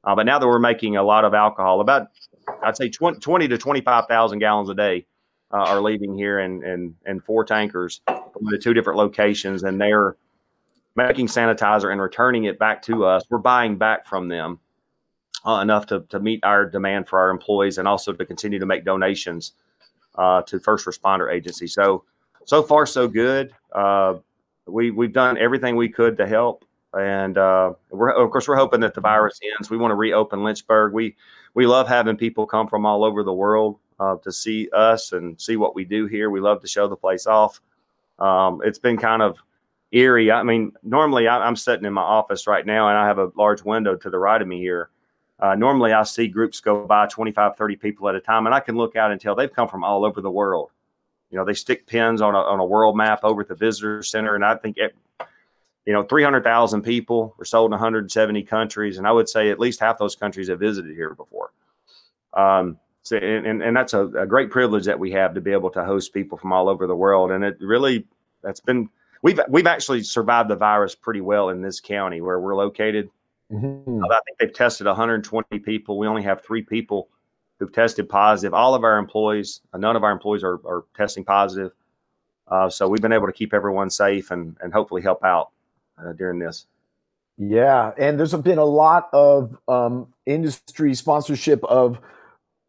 [0.04, 2.10] Uh, but now that we're making a lot of alcohol, about
[2.62, 5.08] I'd say 20, 20 to twenty five thousand gallons a day
[5.52, 9.80] uh, are leaving here and in in four tankers from the two different locations, and
[9.80, 10.18] they're
[10.96, 13.24] making sanitizer and returning it back to us.
[13.30, 14.60] We're buying back from them
[15.46, 18.66] uh, enough to, to meet our demand for our employees and also to continue to
[18.66, 19.54] make donations
[20.16, 21.74] uh, to first responder agencies.
[21.74, 22.04] So,
[22.46, 23.54] so far, so good.
[23.74, 24.16] Uh,
[24.66, 26.66] we, we've done everything we could to help.
[26.94, 29.70] And uh, we're, of course, we're hoping that the virus ends.
[29.70, 30.94] We want to reopen Lynchburg.
[30.94, 31.18] We,
[31.54, 35.40] we love having people come from all over the world uh, to see us and
[35.40, 36.30] see what we do here.
[36.30, 37.62] We love to show the place off.
[38.20, 39.38] Um, it's been kind of
[39.92, 40.32] eerie.
[40.32, 43.32] I mean, normally I, am sitting in my office right now and I have a
[43.36, 44.90] large window to the right of me here.
[45.40, 48.62] Uh, normally, I see groups go by 25, 30 people at a time, and I
[48.62, 50.72] can look out and tell they've come from all over the world.
[51.30, 54.02] You know, they stick pins on a, on a world map over at the visitor
[54.02, 54.96] center, and I think, it,
[55.86, 59.82] you know, 300,000 people were sold in 170 countries, and I would say at least
[59.82, 61.52] half those countries have visited here before.
[62.34, 65.70] Um, so, and, and that's a, a great privilege that we have to be able
[65.70, 68.04] to host people from all over the world, and it really
[68.42, 68.90] that's been
[69.22, 73.12] we've we've actually survived the virus pretty well in this county where we're located.
[73.54, 74.04] Mm-hmm.
[74.06, 76.00] I think they've tested 120 people.
[76.00, 77.10] We only have three people
[77.60, 78.56] who've tested positive.
[78.56, 81.74] All of our employees, uh, none of our employees are, are testing positive.
[82.48, 85.52] Uh, so we've been able to keep everyone safe and, and hopefully help out
[86.04, 86.66] uh, during this.
[87.38, 92.02] Yeah, and there's been a lot of um, industry sponsorship of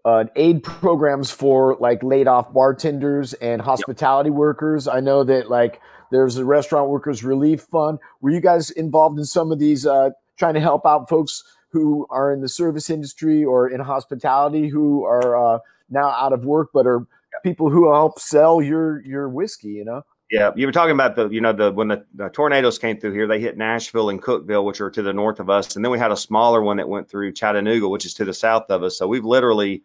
[0.06, 4.36] uh, aid programs for like laid off bartenders and hospitality yep.
[4.36, 4.86] workers.
[4.86, 5.80] I know that like
[6.12, 7.98] there's a restaurant workers relief fund.
[8.20, 12.06] Were you guys involved in some of these uh, trying to help out folks who
[12.08, 15.58] are in the service industry or in hospitality who are uh,
[15.90, 17.04] now out of work, but are
[17.42, 19.70] people who help sell your your whiskey.
[19.70, 20.02] You know.
[20.30, 23.12] Yeah, you were talking about the, you know, the when the, the, tornadoes came through
[23.12, 25.92] here, they hit Nashville and Cookeville, which are to the north of us, and then
[25.92, 28.82] we had a smaller one that went through Chattanooga, which is to the south of
[28.82, 28.98] us.
[28.98, 29.82] So we've literally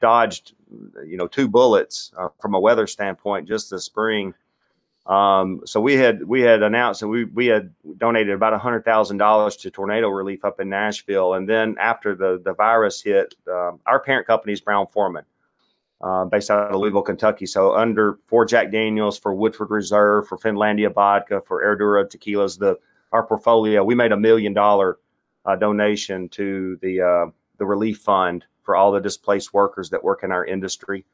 [0.00, 0.54] dodged,
[1.06, 4.34] you know, two bullets uh, from a weather standpoint just this spring.
[5.06, 9.18] Um, so we had we had announced that we we had donated about hundred thousand
[9.18, 13.78] dollars to tornado relief up in Nashville, and then after the the virus hit, um,
[13.86, 15.24] our parent company is Brown Forman,
[16.00, 17.46] uh, based out of Louisville, Kentucky.
[17.46, 22.76] So under for Jack Daniels, for Woodford Reserve, for Finlandia Vodka, for Herradura Tequilas, the
[23.12, 24.98] our portfolio, we made a million dollar
[25.44, 27.26] uh, donation to the uh,
[27.58, 31.06] the relief fund for all the displaced workers that work in our industry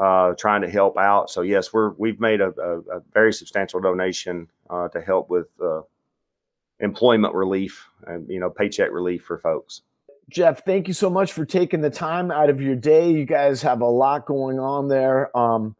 [0.00, 1.30] uh, trying to help out.
[1.30, 5.48] So yes, we're we've made a, a, a very substantial donation uh, to help with
[5.62, 5.82] uh,
[6.80, 9.82] employment relief and you know paycheck relief for folks.
[10.28, 13.10] Jeff, thank you so much for taking the time out of your day.
[13.10, 15.74] You guys have a lot going on there, um,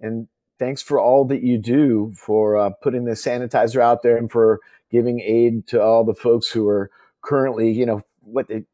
[0.00, 4.30] and thanks for all that you do for uh, putting the sanitizer out there and
[4.30, 4.60] for
[4.90, 6.90] giving aid to all the folks who are
[7.22, 8.64] currently, you know, what they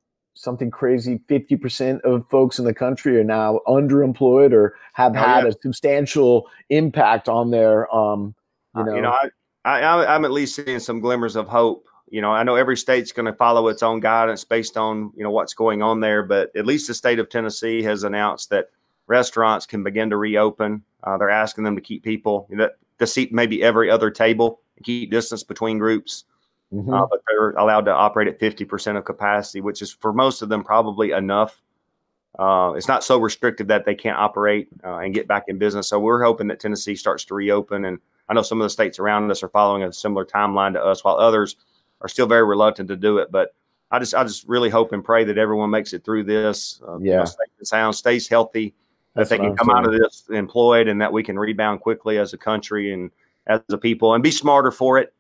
[0.41, 5.45] something crazy 50% of folks in the country are now underemployed or have oh, had
[5.45, 5.51] yeah.
[5.51, 8.35] a substantial impact on their um
[8.77, 9.17] you know, uh, you know
[9.65, 11.87] I, I i'm at least seeing some glimmers of hope.
[12.09, 15.23] You know i know every state's going to follow its own guidance based on you
[15.23, 18.71] know what's going on there but at least the state of tennessee has announced that
[19.11, 20.83] restaurants can begin to reopen.
[21.03, 24.87] Uh, they're asking them to keep people that to seat maybe every other table and
[24.87, 26.25] keep distance between groups
[26.73, 26.93] Mm-hmm.
[26.93, 30.49] Uh, but they're allowed to operate at 50% of capacity, which is for most of
[30.49, 31.61] them probably enough.
[32.39, 35.89] Uh, it's not so restricted that they can't operate uh, and get back in business.
[35.89, 37.87] So we're hoping that Tennessee starts to reopen.
[37.87, 37.99] And
[38.29, 41.03] I know some of the states around us are following a similar timeline to us,
[41.03, 41.57] while others
[42.01, 43.33] are still very reluctant to do it.
[43.33, 43.53] But
[43.91, 46.81] I just, I just really hope and pray that everyone makes it through this.
[46.87, 47.25] Uh, yeah, you know,
[47.65, 48.75] sound, stays healthy,
[49.15, 49.79] That's that they can I'm come saying.
[49.79, 53.11] out of this employed, and that we can rebound quickly as a country and
[53.49, 55.13] as a people, and be smarter for it.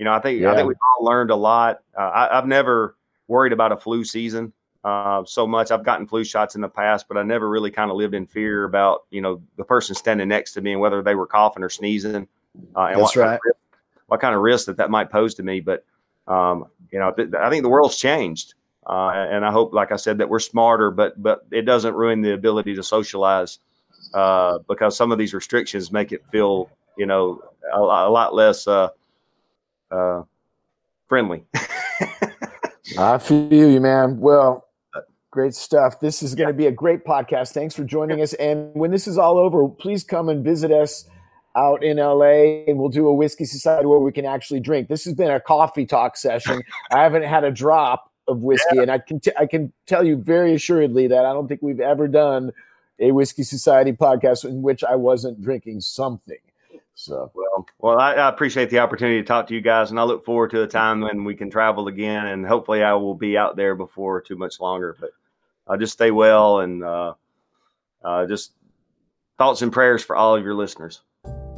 [0.00, 0.50] You know, I think yeah.
[0.50, 1.82] I think we've all learned a lot.
[1.94, 2.96] Uh, I, have never
[3.28, 4.50] worried about a flu season
[4.82, 5.70] uh, so much.
[5.70, 8.24] I've gotten flu shots in the past, but I never really kind of lived in
[8.24, 11.62] fear about you know the person standing next to me and whether they were coughing
[11.62, 12.26] or sneezing.
[12.74, 13.28] Uh, and That's what, right.
[13.28, 15.60] Kind of, what kind of risk that that might pose to me?
[15.60, 15.84] But
[16.26, 18.54] um, you know, th- I think the world's changed,
[18.86, 20.90] uh, and I hope, like I said, that we're smarter.
[20.90, 23.58] But but it doesn't ruin the ability to socialize
[24.14, 28.66] uh, because some of these restrictions make it feel you know a, a lot less
[28.66, 28.88] uh,
[29.90, 30.22] uh,
[31.08, 31.44] friendly.
[32.98, 34.18] I feel you, man.
[34.18, 34.66] Well,
[35.30, 36.00] great stuff.
[36.00, 37.52] This is going to be a great podcast.
[37.52, 38.32] Thanks for joining us.
[38.34, 41.08] And when this is all over, please come and visit us
[41.56, 44.88] out in LA and we'll do a whiskey society where we can actually drink.
[44.88, 46.62] This has been a coffee talk session.
[46.92, 48.82] I haven't had a drop of whiskey yeah.
[48.82, 51.80] and I can t- I can tell you very assuredly that I don't think we've
[51.80, 52.52] ever done
[53.00, 56.38] a whiskey society podcast in which I wasn't drinking something.
[57.00, 60.02] So well, well, I, I, appreciate the opportunity to talk to you guys, and I
[60.02, 63.38] look forward to a time when we can travel again, and hopefully, I will be
[63.38, 64.94] out there before too much longer.
[65.00, 65.10] But
[65.66, 67.14] uh, just stay well, and uh,
[68.04, 68.52] uh, just
[69.38, 71.00] thoughts and prayers for all of your listeners.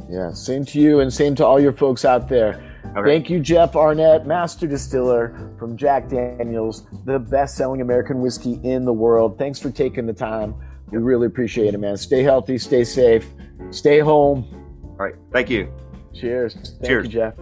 [0.09, 2.63] Yeah, same to you, and same to all your folks out there.
[2.95, 3.09] Okay.
[3.09, 8.93] Thank you, Jeff Arnett, master distiller from Jack Daniels, the best-selling American whiskey in the
[8.93, 9.37] world.
[9.37, 10.55] Thanks for taking the time.
[10.89, 11.97] We really appreciate it, man.
[11.97, 13.27] Stay healthy, stay safe,
[13.71, 14.62] stay home
[14.99, 15.15] all right.
[15.31, 15.71] Thank you.
[16.13, 16.53] Cheers.
[16.53, 17.05] Thank Cheers.
[17.05, 17.33] you, Jeff.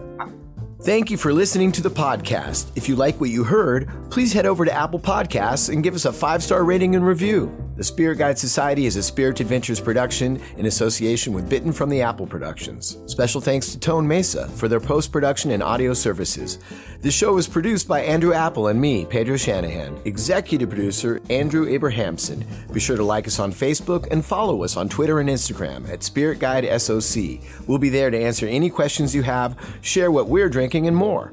[0.82, 2.66] Thank you for listening to the podcast.
[2.74, 6.06] If you like what you heard, please head over to Apple Podcasts and give us
[6.06, 7.54] a five star rating and review.
[7.74, 12.02] The Spirit Guide Society is a Spirit Adventures production in association with Bitten from the
[12.02, 12.98] Apple Productions.
[13.06, 16.58] Special thanks to Tone Mesa for their post production and audio services.
[17.00, 19.98] This show was produced by Andrew Apple and me, Pedro Shanahan.
[20.04, 22.44] Executive producer, Andrew Abrahamson.
[22.74, 26.02] Be sure to like us on Facebook and follow us on Twitter and Instagram at
[26.02, 27.40] Spirit Guide SOC.
[27.66, 31.32] We'll be there to answer any questions you have, share what we're drinking, and more.